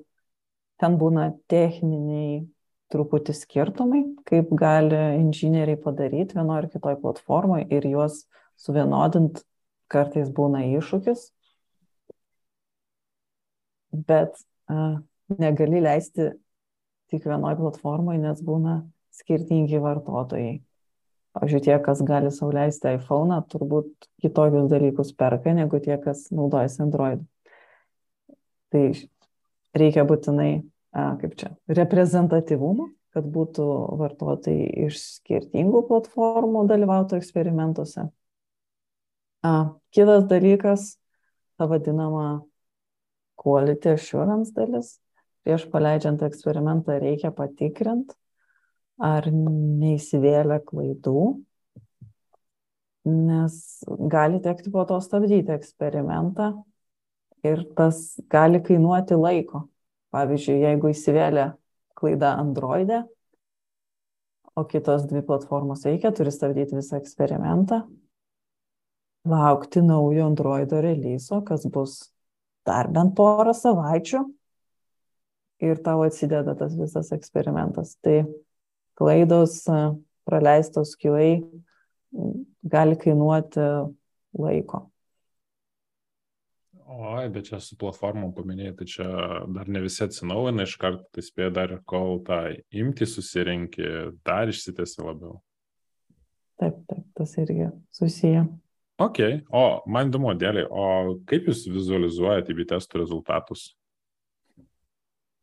[0.77, 2.47] ten būna techniniai
[2.91, 8.25] truputį skirtumai, kaip gali inžinieriai padaryti vienoje ar kitoje platformoje ir juos
[8.59, 9.41] suvienodint
[9.89, 11.31] kartais būna iššūkis.
[13.91, 14.37] Bet
[15.39, 16.31] negali leisti
[17.11, 18.81] tik vienoje platformoje, nes būna
[19.15, 20.59] skirtingi vartotojai.
[21.31, 27.21] Pavyzdžiui, tie, kas gali sauliaisti iPhone, turbūt kitokius dalykus perka, negu tie, kas naudojasi Android.
[28.71, 28.81] Tai
[29.79, 30.49] reikia būtinai,
[30.91, 33.67] kaip čia, reprezentatyvumo, kad būtų
[33.99, 38.09] vartotojai iš skirtingų platformų dalyvautų eksperimentuose.
[39.95, 40.89] Kitas dalykas,
[41.55, 42.41] ta vadinama
[43.39, 44.97] quality assurance dalis
[45.45, 48.15] prieš paleidžiant eksperimentą reikia patikrinti,
[49.01, 51.23] ar neįsivėlė klaidų,
[53.09, 53.55] nes
[54.11, 56.51] gali tekti po to stabdyti eksperimentą
[57.47, 59.65] ir tas gali kainuoti laiko.
[60.11, 61.47] Pavyzdžiui, jeigu įsivėlė
[61.97, 62.99] klaida Android'e,
[64.59, 67.79] o kitos dvi platformos veikia, turi stabdyti visą eksperimentą,
[69.31, 72.11] laukti naujo Androido releaso, kas bus
[72.67, 74.25] dar bent porą savaičių
[75.61, 77.95] ir tau atsideda tas visas eksperimentas.
[78.03, 78.23] Tai
[78.99, 79.63] klaidos,
[80.27, 81.41] praleistos QA
[82.63, 83.67] gali kainuoti
[84.37, 84.87] laiko.
[86.91, 89.05] Oi, bet čia su platformom paminėjai, tai čia
[89.55, 92.41] dar ne visi atsinaujina iš karto, tai spėja dar kol tą
[92.75, 93.85] imti susirinkti,
[94.27, 95.37] dar išsitėsi labiau.
[96.59, 98.43] Taip, taip, tas irgi susiję.
[99.01, 99.21] Ok,
[99.55, 103.71] o man įdomu, dėliai, o kaip jūs vizualizuojate į testų rezultatus?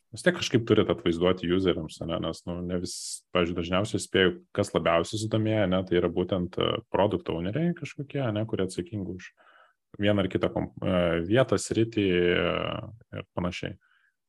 [0.08, 2.16] Vis tiek kažkaip turite atvaizduoti useriams, ne?
[2.24, 2.94] nes, nu, ne vis,
[3.36, 8.44] pažiūrėjau, dažniausiai spėjau, kas labiausiai sudomėja, ne, tai yra būtent e, produkto owneriai kažkokie, ne,
[8.48, 9.26] kurie atsakingi už
[10.00, 10.62] vieną ar kitą e,
[11.28, 12.46] vietą, sritį e,
[13.20, 13.74] ir panašiai.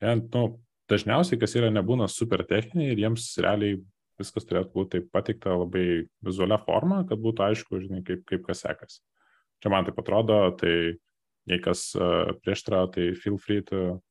[0.03, 0.43] Ja, nu,
[0.91, 3.79] dažniausiai, kas yra, nebūna super techniniai ir jiems realiai
[4.19, 5.85] viskas turėtų būti taip pateikta labai
[6.27, 8.99] vizualia forma, kad būtų aišku, žinai, kaip, kaip kas sekasi.
[9.63, 10.75] Čia man taip atrodo, tai
[11.47, 11.87] jei kas
[12.43, 14.01] prieštarauja, tai feel free to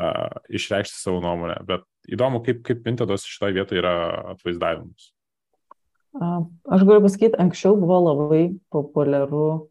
[0.00, 1.60] uh, išreikšti savo nuomonę.
[1.68, 3.94] Bet įdomu, kaip, kaip Pintedos šitoje vietoje yra
[4.34, 5.12] atvaizdavimas.
[6.18, 8.42] Aš galiu pasakyti, anksčiau buvo labai
[8.74, 9.70] populiaru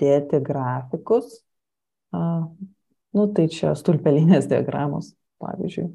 [0.00, 1.38] dėti grafikus.
[2.12, 5.88] Nu, tai čia stulpelinės diagramos, pavyzdžiui,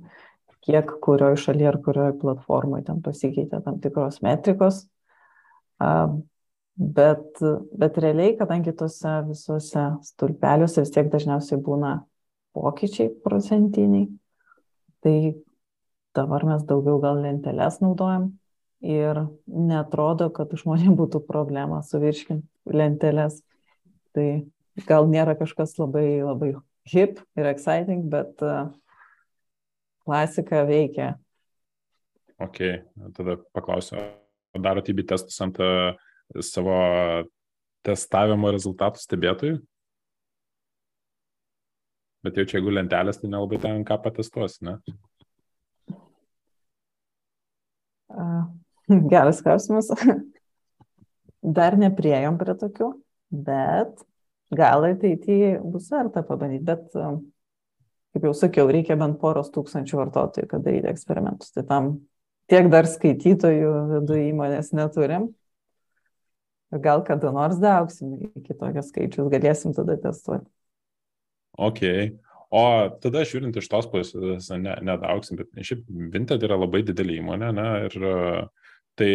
[0.65, 4.85] kiek kurioje šalyje ar kurioje platformoje ten pasikeitė tam tikros metrikos.
[6.75, 7.39] Bet,
[7.79, 11.93] bet realiai, kadangi tuose visuose stulpeliuose vis tiek dažniausiai būna
[12.55, 14.07] pokyčiai procentiniai,
[15.03, 15.35] tai
[16.15, 18.31] dabar mes daugiau gal lenteles naudojam
[18.85, 23.41] ir netrodo, kad žmonėms būtų problema suvirškinti lenteles.
[24.15, 24.27] Tai
[24.87, 26.53] gal nėra kažkas labai, labai
[26.87, 28.69] hip ir exciting, bet uh,
[30.05, 31.15] klasika veikia.
[32.39, 32.61] Ok,
[33.15, 33.99] tada paklausiu,
[34.59, 35.95] darote įbi testus ant uh,
[36.43, 36.75] savo
[37.85, 39.59] testavimo rezultatų stebėtojų?
[42.25, 44.79] Bet jau čia jeigu lentelės, tai nelabai ten ką patestuosi, ne?
[49.11, 49.91] Geras klausimas.
[51.57, 52.89] Dar nepriejom prie tokių,
[53.45, 54.01] bet
[54.55, 56.87] gal ateityje bus verta pabandyti, bet,
[58.15, 61.53] kaip jau sakiau, reikia bent poros tūkstančių vartotojų, kad daryti eksperimentus.
[61.53, 61.91] Tai tam
[62.49, 65.29] tiek dar skaitytojų vidų įmonės neturim.
[66.81, 70.49] Gal kada nors daugsim iki tokio skaičius, galėsim tada testuoti.
[71.57, 71.81] Ok.
[72.55, 72.61] O
[73.03, 75.83] tada žiūrint iš tos pusės, ne, nedaugsim, bet šiaip
[76.13, 78.05] Vinted yra labai didelė įmonė, ne, ir
[78.95, 79.11] tai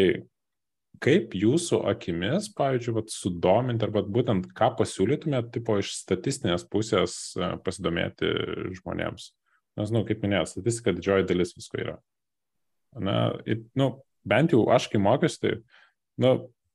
[1.01, 7.55] kaip jūsų akimis, pavyzdžiui, vat, sudominti arba būtent ką pasiūlytumėt, tipo iš statistinės pusės e,
[7.65, 8.31] pasidomėti
[8.81, 9.31] žmonėms?
[9.79, 11.97] Nes, na, nu, kaip minėjau, statistika didžioji dalis visko yra.
[13.01, 13.17] Na,
[13.49, 13.93] ir, nu,
[14.29, 15.55] bent jau aš, kai mokiausi, tai,
[16.21, 16.35] nu,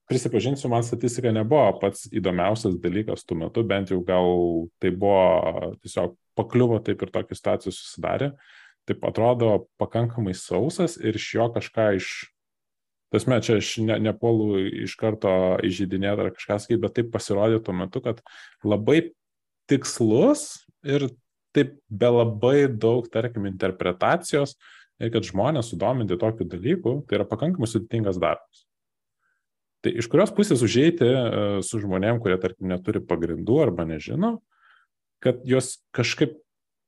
[0.10, 4.30] prisipažinsiu, man statistika nebuvo pats įdomiausias dalykas tuo metu, bent jau gal
[4.82, 8.32] tai buvo tiesiog pakliuvo taip ir tokia situacija susidarė.
[8.86, 12.14] Taip atrodo pakankamai sausas ir iš jo kažką iš
[13.14, 15.30] Tasme, čia aš ne, nepuolu iš karto
[15.64, 18.20] įžydinėti ar kažką sakyti, bet taip pasirodė tuo metu, kad
[18.66, 19.14] labai
[19.70, 21.08] tikslus ir
[21.56, 24.58] taip be labai daug, tarkim, interpretacijos
[25.00, 28.65] ir kad žmonės sudominti tokiu dalyku, tai yra pakankamai sudėtingas darbas.
[29.86, 31.18] Tai iš kurios pusės užėjti e,
[31.62, 34.40] su žmonėm, kurie, tarkim, neturi pagrindų arba nežino,
[35.22, 36.40] kad juos kažkaip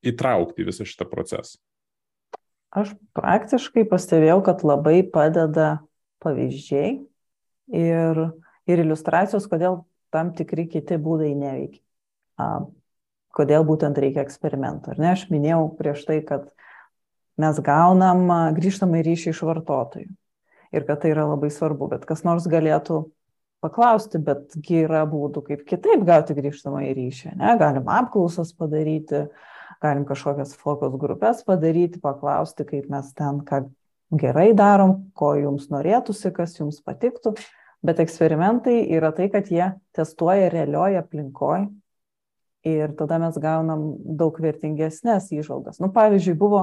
[0.01, 1.59] įtraukti visą šitą procesą?
[2.73, 5.77] Aš praktiškai pastebėjau, kad labai padeda
[6.25, 6.89] pavyzdžiai
[7.77, 8.25] ir,
[8.65, 11.83] ir iliustracijos, kodėl tam tikri kiti būdai neveikia.
[13.37, 14.89] Kodėl būtent reikia eksperimento.
[14.89, 16.49] Ar ne, aš minėjau prieš tai, kad
[17.37, 18.25] mes gaunam
[18.57, 20.09] grįžtamą ryšį iš vartotojų
[20.75, 23.03] ir kad tai yra labai svarbu, bet kas nors galėtų
[23.63, 27.33] paklausti, betgi yra būdų, kaip kitaip gauti grįžtamą į ryšį.
[27.39, 27.55] Ne?
[27.59, 29.25] Galim apklausas padaryti,
[29.83, 33.63] galim kažkokias fokus grupės padaryti, paklausti, kaip mes ten ką
[34.21, 37.35] gerai darom, ko jums norėtųsi, kas jums patiktų,
[37.85, 41.67] bet eksperimentai yra tai, kad jie testuoja realioje aplinkoje
[42.67, 43.89] ir tada mes gaunam
[44.19, 45.81] daug vertingesnės įžvalgas.
[45.83, 46.61] Nu, pavyzdžiui, buvo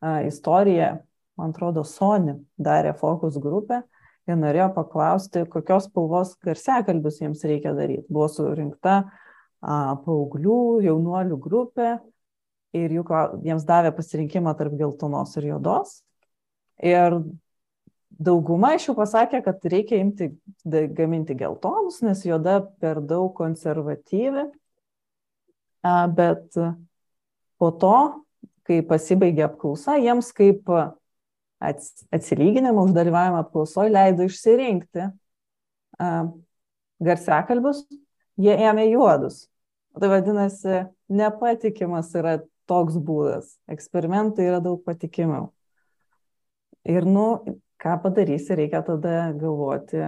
[0.00, 0.94] a, istorija,
[1.40, 3.82] man atrodo, Sony darė fokus grupę
[4.28, 8.06] ir norėjo paklausti, kokios spalvos garsiakalbius jiems reikia daryti.
[8.12, 11.96] Buvo surinkta a, paauglių, jaunuolių grupė
[12.76, 13.04] ir jų,
[13.44, 16.00] jiems davė pasirinkimą tarp geltonos ir juodos
[16.82, 17.14] Ir
[18.22, 20.32] dauguma iš jų pasakė, kad reikia imti
[20.98, 24.48] gaminti geltonus, nes juoda per daug konservatyvi.
[26.16, 26.58] Bet
[27.58, 27.96] po to,
[28.66, 30.68] kai pasibaigė apklausa, jiems kaip
[31.62, 35.08] atsilyginimą už dalyvavimą apklausoje leido išsirinkti
[37.02, 37.84] garsiakalbius,
[38.40, 39.46] jie ėmė juodus.
[39.98, 42.38] Tai vadinasi, nepatikimas yra
[42.70, 43.56] toks būdas.
[43.70, 45.50] Eksperimentai yra daug patikimiau.
[46.88, 47.26] Ir, nu,
[47.82, 50.00] ką padarysi, reikia tada galvoti,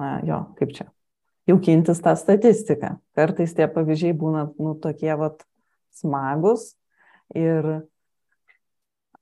[0.00, 0.88] na, jo, kaip čia,
[1.50, 2.96] jaukintis tą statistiką.
[3.18, 5.44] Kartais tie pavyzdžiai būna, nu, tokie, vat,
[5.98, 6.72] smagus
[7.36, 7.68] ir,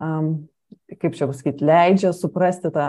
[0.00, 0.46] um,
[0.94, 2.86] kaip čia pasakyti, leidžia suprasti tą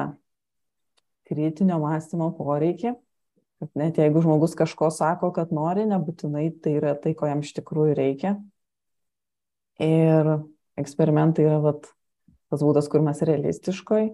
[1.28, 2.94] kritinio mąstymo poreikį,
[3.58, 7.56] kad net jeigu žmogus kažko sako, kad nori, nebūtinai tai yra tai, ko jam iš
[7.58, 8.38] tikrųjų reikia.
[9.82, 10.32] Ir
[10.78, 11.90] eksperimentai yra vat,
[12.52, 14.08] tas būdas, kur mes realistiškoj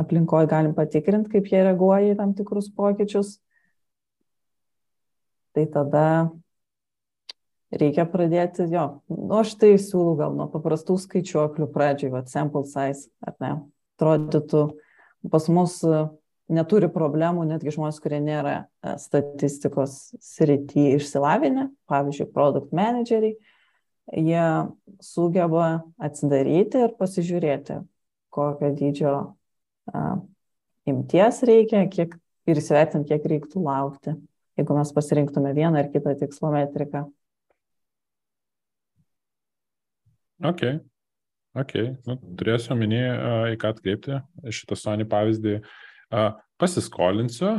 [0.00, 3.38] aplinkoje galim patikrinti, kaip jie reaguoja į tam tikrus pokyčius.
[5.54, 6.06] Tai tada
[7.80, 13.08] reikia pradėti, jo, nu, aš tai siūlau gal nuo paprastų skaičiuoklių pradžioj, va, sample size,
[13.24, 13.54] ar ne,
[13.96, 14.66] atrodytų,
[15.32, 15.80] pas mus
[16.52, 23.36] neturi problemų netgi žmonės, kurie nėra e, statistikos srity išsilavinę, pavyzdžiui, produkt manageriai,
[24.12, 24.44] jie
[25.00, 27.80] sugeba atsidaryti ir pasižiūrėti,
[28.34, 29.14] kokio dydžio
[29.88, 30.04] a,
[30.90, 32.16] imties reikia kiek,
[32.50, 34.16] ir įsivertinti, kiek reiktų laukti,
[34.58, 37.06] jeigu mes pasirinktume vieną ar kitą tikslo metriką.
[40.44, 40.62] Ok,
[41.56, 41.74] ok,
[42.04, 43.00] nu, turėsiu omeny,
[43.54, 44.20] į ką atkreipti
[44.52, 45.58] šitą Sony pavyzdį.
[46.60, 47.50] Pasiskolinsiu,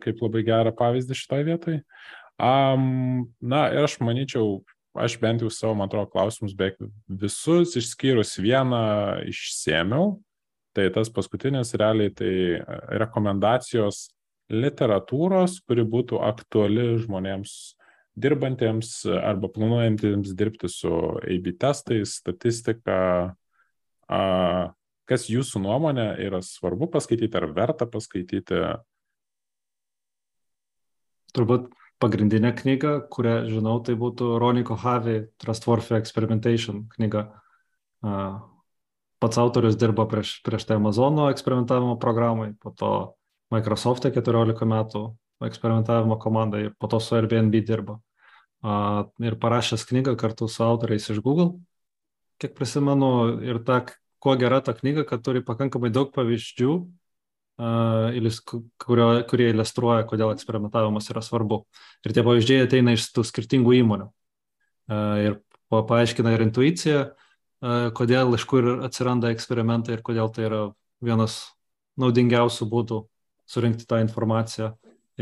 [0.00, 1.80] kaip labai gerą pavyzdį šitoje vietoje.
[2.40, 4.62] Um, na ir aš manyčiau,
[4.96, 6.78] aš bent jau savo, man atrodo, klausimus beveik
[7.20, 8.80] visus, išskyrus vieną,
[9.28, 10.14] išsėmiau.
[10.72, 12.62] Tai tas paskutinis realiai tai e,
[13.02, 14.06] rekomendacijos
[14.54, 17.74] literatūros, kuri būtų aktuali žmonėms
[18.18, 23.34] dirbantiems arba planuojantiems dirbti su AB testais, statistika.
[25.10, 28.62] Kas jūsų nuomonė yra svarbu paskaityti ar verta paskaityti?
[31.34, 31.68] Turbūt
[32.02, 37.28] pagrindinė knyga, kurią žinau, tai būtų Roniko Harvey Trustworthy Experimentation knyga.
[39.20, 42.92] Pats autorius dirbo prieš, prieš tai Amazono eksperimentavimo programai, po to
[43.52, 45.02] Microsoft'e 14 metų
[45.46, 48.00] eksperimentavimo komandai, po to su Airbnb dirbo.
[49.24, 51.54] Ir parašęs knygą kartu su autoriais iš Google,
[52.40, 53.82] kiek prisimenu, ir ta,
[54.20, 56.74] kuo gera ta knyga, kad turi pakankamai daug pavyzdžių,
[58.80, 61.62] kurio, kurie iliustruoja, kodėl eksperimentavimas yra svarbu.
[62.04, 64.08] Ir tie pavyzdžiai ateina iš tų skirtingų įmonių.
[65.24, 65.40] Ir
[65.72, 67.02] paaiškina ir intuiciją,
[67.96, 70.62] kodėl iš kur atsiranda eksperimentai ir kodėl tai yra
[71.04, 71.42] vienas
[72.00, 73.02] naudingiausių būdų
[73.50, 74.72] surinkti tą informaciją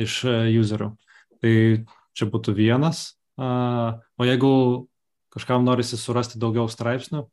[0.05, 0.21] iš
[0.63, 0.93] userių.
[1.43, 1.53] Tai
[2.17, 3.19] čia būtų vienas.
[3.39, 4.53] O jeigu
[5.35, 7.27] kažkam norisi surasti daugiau straipsnių,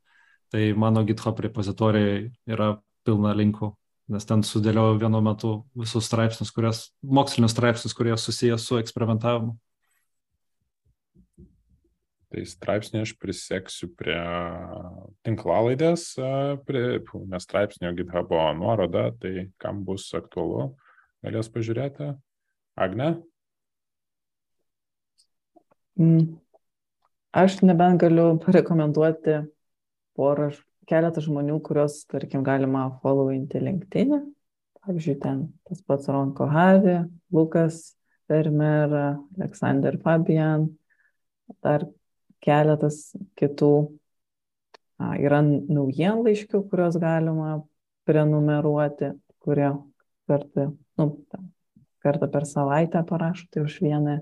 [0.54, 3.74] tai mano GitHub repozitoriai yra pilna linkų
[4.12, 9.56] nes ten sudėliojau vienu metu visus straipsnius, kurias, mokslinius straipsnius, kurie susijęs su eksperimentavimu.
[12.36, 14.20] Tai straipsnį aš priseksiu prie
[15.26, 16.10] tinklalaidės,
[16.68, 16.84] prie,
[17.32, 20.74] nes straipsnio GitHub'o nuoroda, tai kam bus aktualu,
[21.26, 22.12] galės pažiūrėti.
[22.76, 23.16] Agne?
[26.00, 26.36] Mm.
[27.36, 29.42] Aš nebent galiu parekomenduoti
[30.16, 30.50] porą
[30.88, 34.16] keletą žmonių, kuriuos, tarkim, galima followinti LinkedIn.
[34.86, 36.98] Pavyzdžiui, ten tas pats Ron Kohavi,
[37.34, 37.96] Lukas
[38.30, 38.94] Vermeer,
[39.38, 40.68] Aleksander Fabian,
[41.64, 41.88] dar
[42.44, 43.74] keletas kitų.
[44.96, 47.58] A, yra naujienlaiškių, kuriuos galima
[48.08, 49.12] prenumeruoti,
[49.44, 49.74] kurie
[50.30, 50.70] kartą,
[51.00, 51.10] nu,
[52.06, 54.20] kartą per savaitę parašo, tai už vieną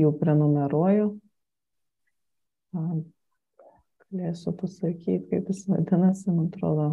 [0.00, 1.10] jų prenumeruoju
[4.10, 6.88] galėsiu pasakyti, kaip jis vadinasi, man atrodo.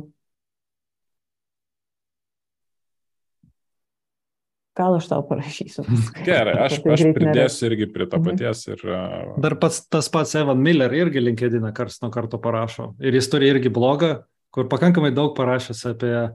[4.78, 5.82] Gal aš tau parašysiu.
[6.28, 8.28] Gerai, aš, aš pridėsiu irgi prie to mhm.
[8.28, 8.62] paties.
[8.70, 9.38] Ir, uh...
[9.42, 12.92] Dar pats tas pats Evan Miller irgi LinkedIn karts nuo karto parašo.
[13.02, 14.20] Ir jis turi irgi blogą,
[14.54, 16.28] kur pakankamai daug parašęs apie e,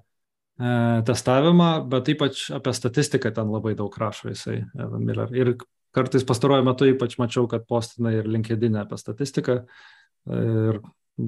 [1.08, 5.32] testavimą, bet ypač apie statistiką ten labai daug rašo jisai, Evan Miller.
[5.34, 5.54] Ir
[5.96, 9.62] kartais pastaruoju metu ypač mačiau, kad postina ir LinkedIn apie statistiką.
[9.62, 9.72] E,
[10.32, 10.78] Ir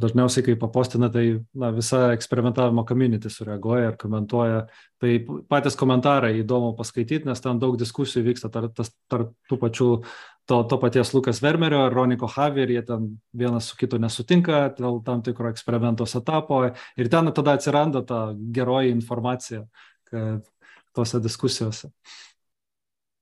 [0.00, 1.24] dažniausiai, kai papostina, tai
[1.60, 4.62] na, visa eksperimentavimo community sureaguoja ir komentuoja.
[5.02, 5.10] Tai
[5.50, 9.88] patys komentarai įdomu paskaityti, nes ten daug diskusijų vyksta tarp tar, tar tų pačių,
[10.46, 15.00] to, to paties Lukas Vermerio ir Roniko Javier, jie ten vienas su kitu nesutinka dėl
[15.06, 19.64] tam tikro eksperimentos etapo ir ten tada atsiranda ta geroji informacija
[20.94, 21.88] tose diskusijose.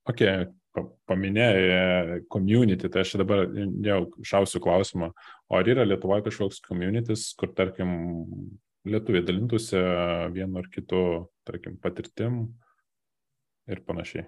[0.09, 0.45] Okay,
[1.07, 3.45] paminėjai community, tai aš dabar
[3.85, 5.13] jau šausiu klausimą,
[5.47, 7.93] o ar yra Lietuvoje kažkoks communities, kur, tarkim,
[8.83, 9.79] lietuviai dalintųsi
[10.35, 11.03] vienu ar kitu,
[11.47, 12.43] tarkim, patirtim
[13.71, 14.27] ir panašiai.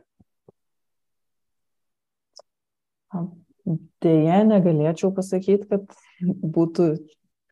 [4.06, 6.90] Deja, negalėčiau pasakyti, kad būtų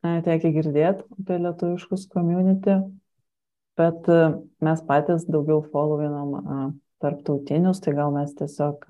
[0.04, 2.76] tekę girdėti apie lietuviškus community,
[3.80, 4.10] bet
[4.62, 8.86] mes patys daugiau followinam tarptautinius, tai gal mes tiesiog,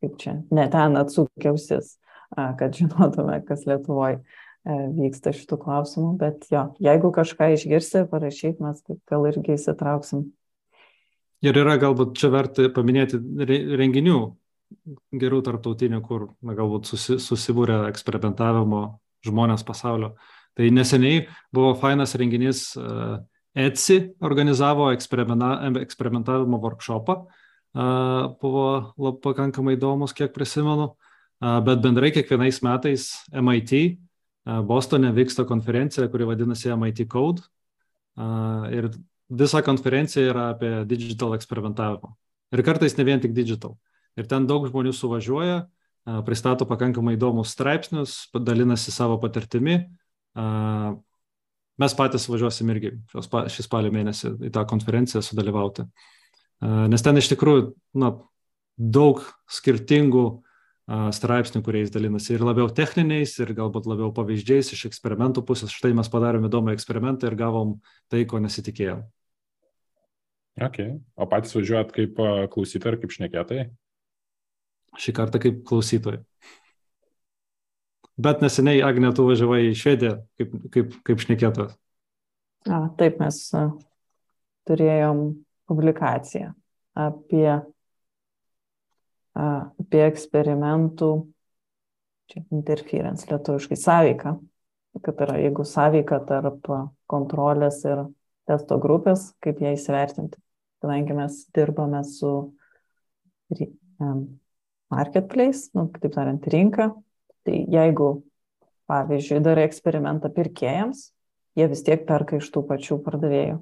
[0.00, 1.96] kaip čia, ne ten atsukiausis,
[2.30, 4.20] kad žinotume, kas Lietuvoje
[4.94, 10.28] vyksta šitų klausimų, bet jo, jeigu kažką išgirsi, parašyk, mes gal irgi įsitrauksim.
[11.40, 13.18] Ir yra galbūt čia verta paminėti
[13.80, 14.18] renginių
[15.12, 18.84] gerų tarptautinių, kur na, galbūt susi, susibūrė eksperimentavimo
[19.26, 20.14] žmonės pasaulio.
[20.58, 23.20] Tai neseniai buvo fainas renginys uh,
[23.54, 27.16] Etsy organizavo eksperimentavimo workshopą,
[28.40, 28.66] buvo
[28.98, 30.92] lab, pakankamai įdomus, kiek prisimenu,
[31.40, 33.98] bet bendrai kiekvienais metais MIT
[34.66, 37.42] Bostone vyksta konferencija, kuri vadinasi MIT Code
[38.74, 38.88] ir
[39.28, 42.14] visa konferencija yra apie digital eksperimentavimą.
[42.54, 43.76] Ir kartais ne vien tik digital.
[44.18, 45.62] Ir ten daug žmonių suvažiuoja,
[46.26, 49.84] pristato pakankamai įdomus straipsnius, dalinasi savo patirtimi,
[51.80, 55.86] Mes patys važiuosim irgi šį spalio mėnesį į tą konferenciją sudalyvauti.
[56.60, 57.70] Nes ten iš tikrųjų
[58.02, 58.12] na,
[58.76, 60.24] daug skirtingų
[61.16, 65.72] straipsnių, kuriais dalinasi ir labiau techniniais, ir galbūt labiau pavyzdžiais iš eksperimentų pusės.
[65.72, 67.78] Štai mes padarėme įdomų eksperimentą ir gavom
[68.12, 69.06] tai, ko nesitikėjom.
[70.60, 70.82] Ok.
[71.16, 72.20] O patys važiuojat kaip
[72.52, 73.70] klausytojai ir kaip šnekėtojai?
[74.98, 76.22] Šį kartą kaip klausytojai.
[78.20, 81.76] Bet neseniai, Agne, tu važiavai į Švediją kaip, kaip, kaip šnekėtojas.
[82.68, 83.38] A, taip, mes
[84.68, 85.22] turėjom
[85.70, 86.50] publikaciją
[87.00, 87.46] apie,
[89.32, 91.10] apie eksperimentų,
[92.30, 94.34] čia interference lietuviškai, sąveiką,
[95.00, 96.68] kad yra, jeigu sąveika tarp
[97.10, 98.04] kontrolės ir
[98.50, 100.40] testo grupės, kaip ją įsivertinti.
[100.80, 102.30] Kadangi mes dirbame su
[104.90, 106.90] marketplace, nu, kitaip tariant, rinka,
[107.46, 108.10] Tai jeigu,
[108.90, 111.06] pavyzdžiui, darai eksperimentą pirkėjams,
[111.56, 113.56] jie vis tiek perka iš tų pačių pardavėjų.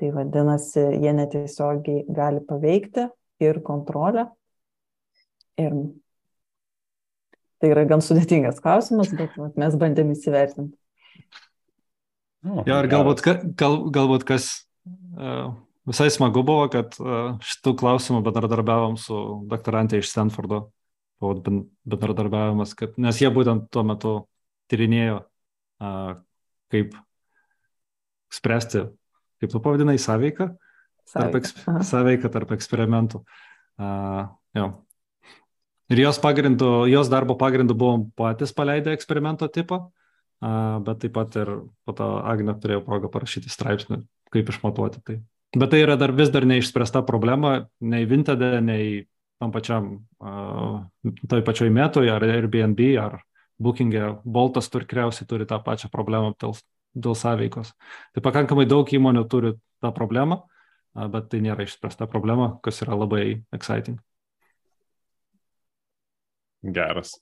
[0.00, 3.08] Tai vadinasi, jie netiesiogiai gali paveikti
[3.42, 4.28] ir kontrolę.
[5.60, 5.74] Ir
[7.60, 10.78] tai yra gan sudėtingas klausimas, bet mes bandėm įsivertinti.
[12.42, 13.20] Nu, jo, ir galbūt,
[13.58, 14.48] gal, galbūt kas
[15.14, 15.52] uh,
[15.88, 19.18] visai smagu buvo, kad uh, šitų klausimų bendradarbiavom su
[19.50, 20.66] doktorantė iš Stanfordo
[21.22, 24.14] bendradarbiavimas, kad, nes jie būtent tuo metu
[24.72, 25.20] tyrinėjo,
[26.72, 26.96] kaip
[28.32, 28.86] spręsti,
[29.42, 30.48] kaip tu pavadinai, sąveiką,
[31.12, 31.54] tarp, eks,
[31.90, 33.22] sąveiką tarp eksperimentų.
[34.56, 34.68] Jo.
[35.92, 39.82] Ir jos, pagrindu, jos darbo pagrindu buvom patys paleidę eksperimento tipą,
[40.40, 41.50] a, bet taip pat ir
[41.84, 44.00] po to Agne turėjo progą parašyti straipsnį,
[44.32, 45.18] kaip išmatuoti tai.
[45.52, 49.02] Bet tai yra dar vis dar neišspręsta problema, nei Vintede, nei
[49.42, 49.88] tam pačiam,
[51.28, 53.18] toj pačioj metoj, ar Airbnb, ar
[53.62, 56.56] Booking'e, Boltas turkriausiai turi tą pačią problemą dėl,
[56.94, 57.74] dėl sąveikos.
[58.14, 60.40] Tai pakankamai daug įmonių turi tą problemą,
[61.12, 64.00] bet tai nėra išspręsta problema, kas yra labai exciting.
[66.62, 67.16] Geras.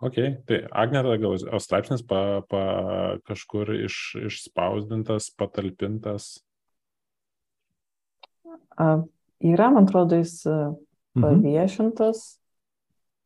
[0.00, 0.16] Ok,
[0.48, 2.62] tai Agneta, gal straipsnis pa, pa
[3.28, 6.38] kažkur iš, išspausdintas, patalpintas?
[9.40, 11.22] Yra, man atrodo, jis Mhm.
[11.24, 12.38] paviešintas,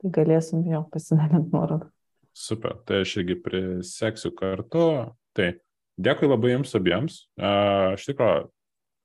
[0.01, 1.91] tai galėsim jo pasidalinti nuorodą.
[2.33, 5.13] Super, tai aš irgi priseksiu kartu.
[5.35, 5.55] Tai
[6.01, 7.27] dėkui labai jums abiems.
[7.39, 8.49] Aš tikro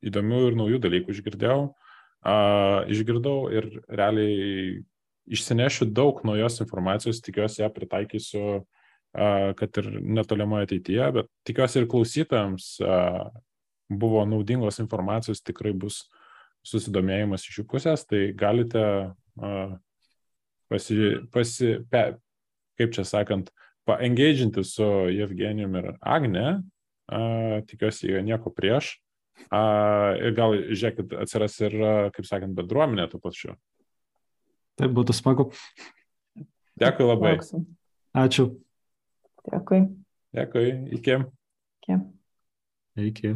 [0.02, 1.74] įdomių ir naujų dalykų išgirdėjau.
[2.90, 4.84] Išgirdau ir realiai
[5.30, 8.66] išsinešiu daug naujos informacijos, tikiuosi ją pritaikysiu,
[9.14, 12.80] kad ir netolimoje ateityje, bet tikiuosi ir klausytojams
[13.90, 16.04] buvo naudingos informacijos, tikrai bus
[16.68, 19.76] susidomėjimas iš jų pusės, tai galite uh,
[20.70, 22.04] pasi, pasi, pe,
[22.80, 23.50] kaip čia sakant,
[23.90, 26.48] paengaginti su Evgenijum ir Agne,
[27.10, 28.98] uh, tikiuosi, jie nieko prieš.
[29.48, 31.76] Uh, ir gal, žiūrėkit, atsiras ir,
[32.16, 33.56] kaip sakant, bendruomenė tuo pačiu.
[34.80, 35.50] Tai būtų smagu.
[36.80, 37.34] Dėkui labai.
[37.36, 37.66] Lauksim.
[38.16, 38.50] Ačiū.
[39.48, 39.82] Dėkui.
[40.36, 40.66] Dėkui.
[41.00, 41.18] Iki.
[41.80, 41.98] Iki.
[43.10, 43.34] Iki.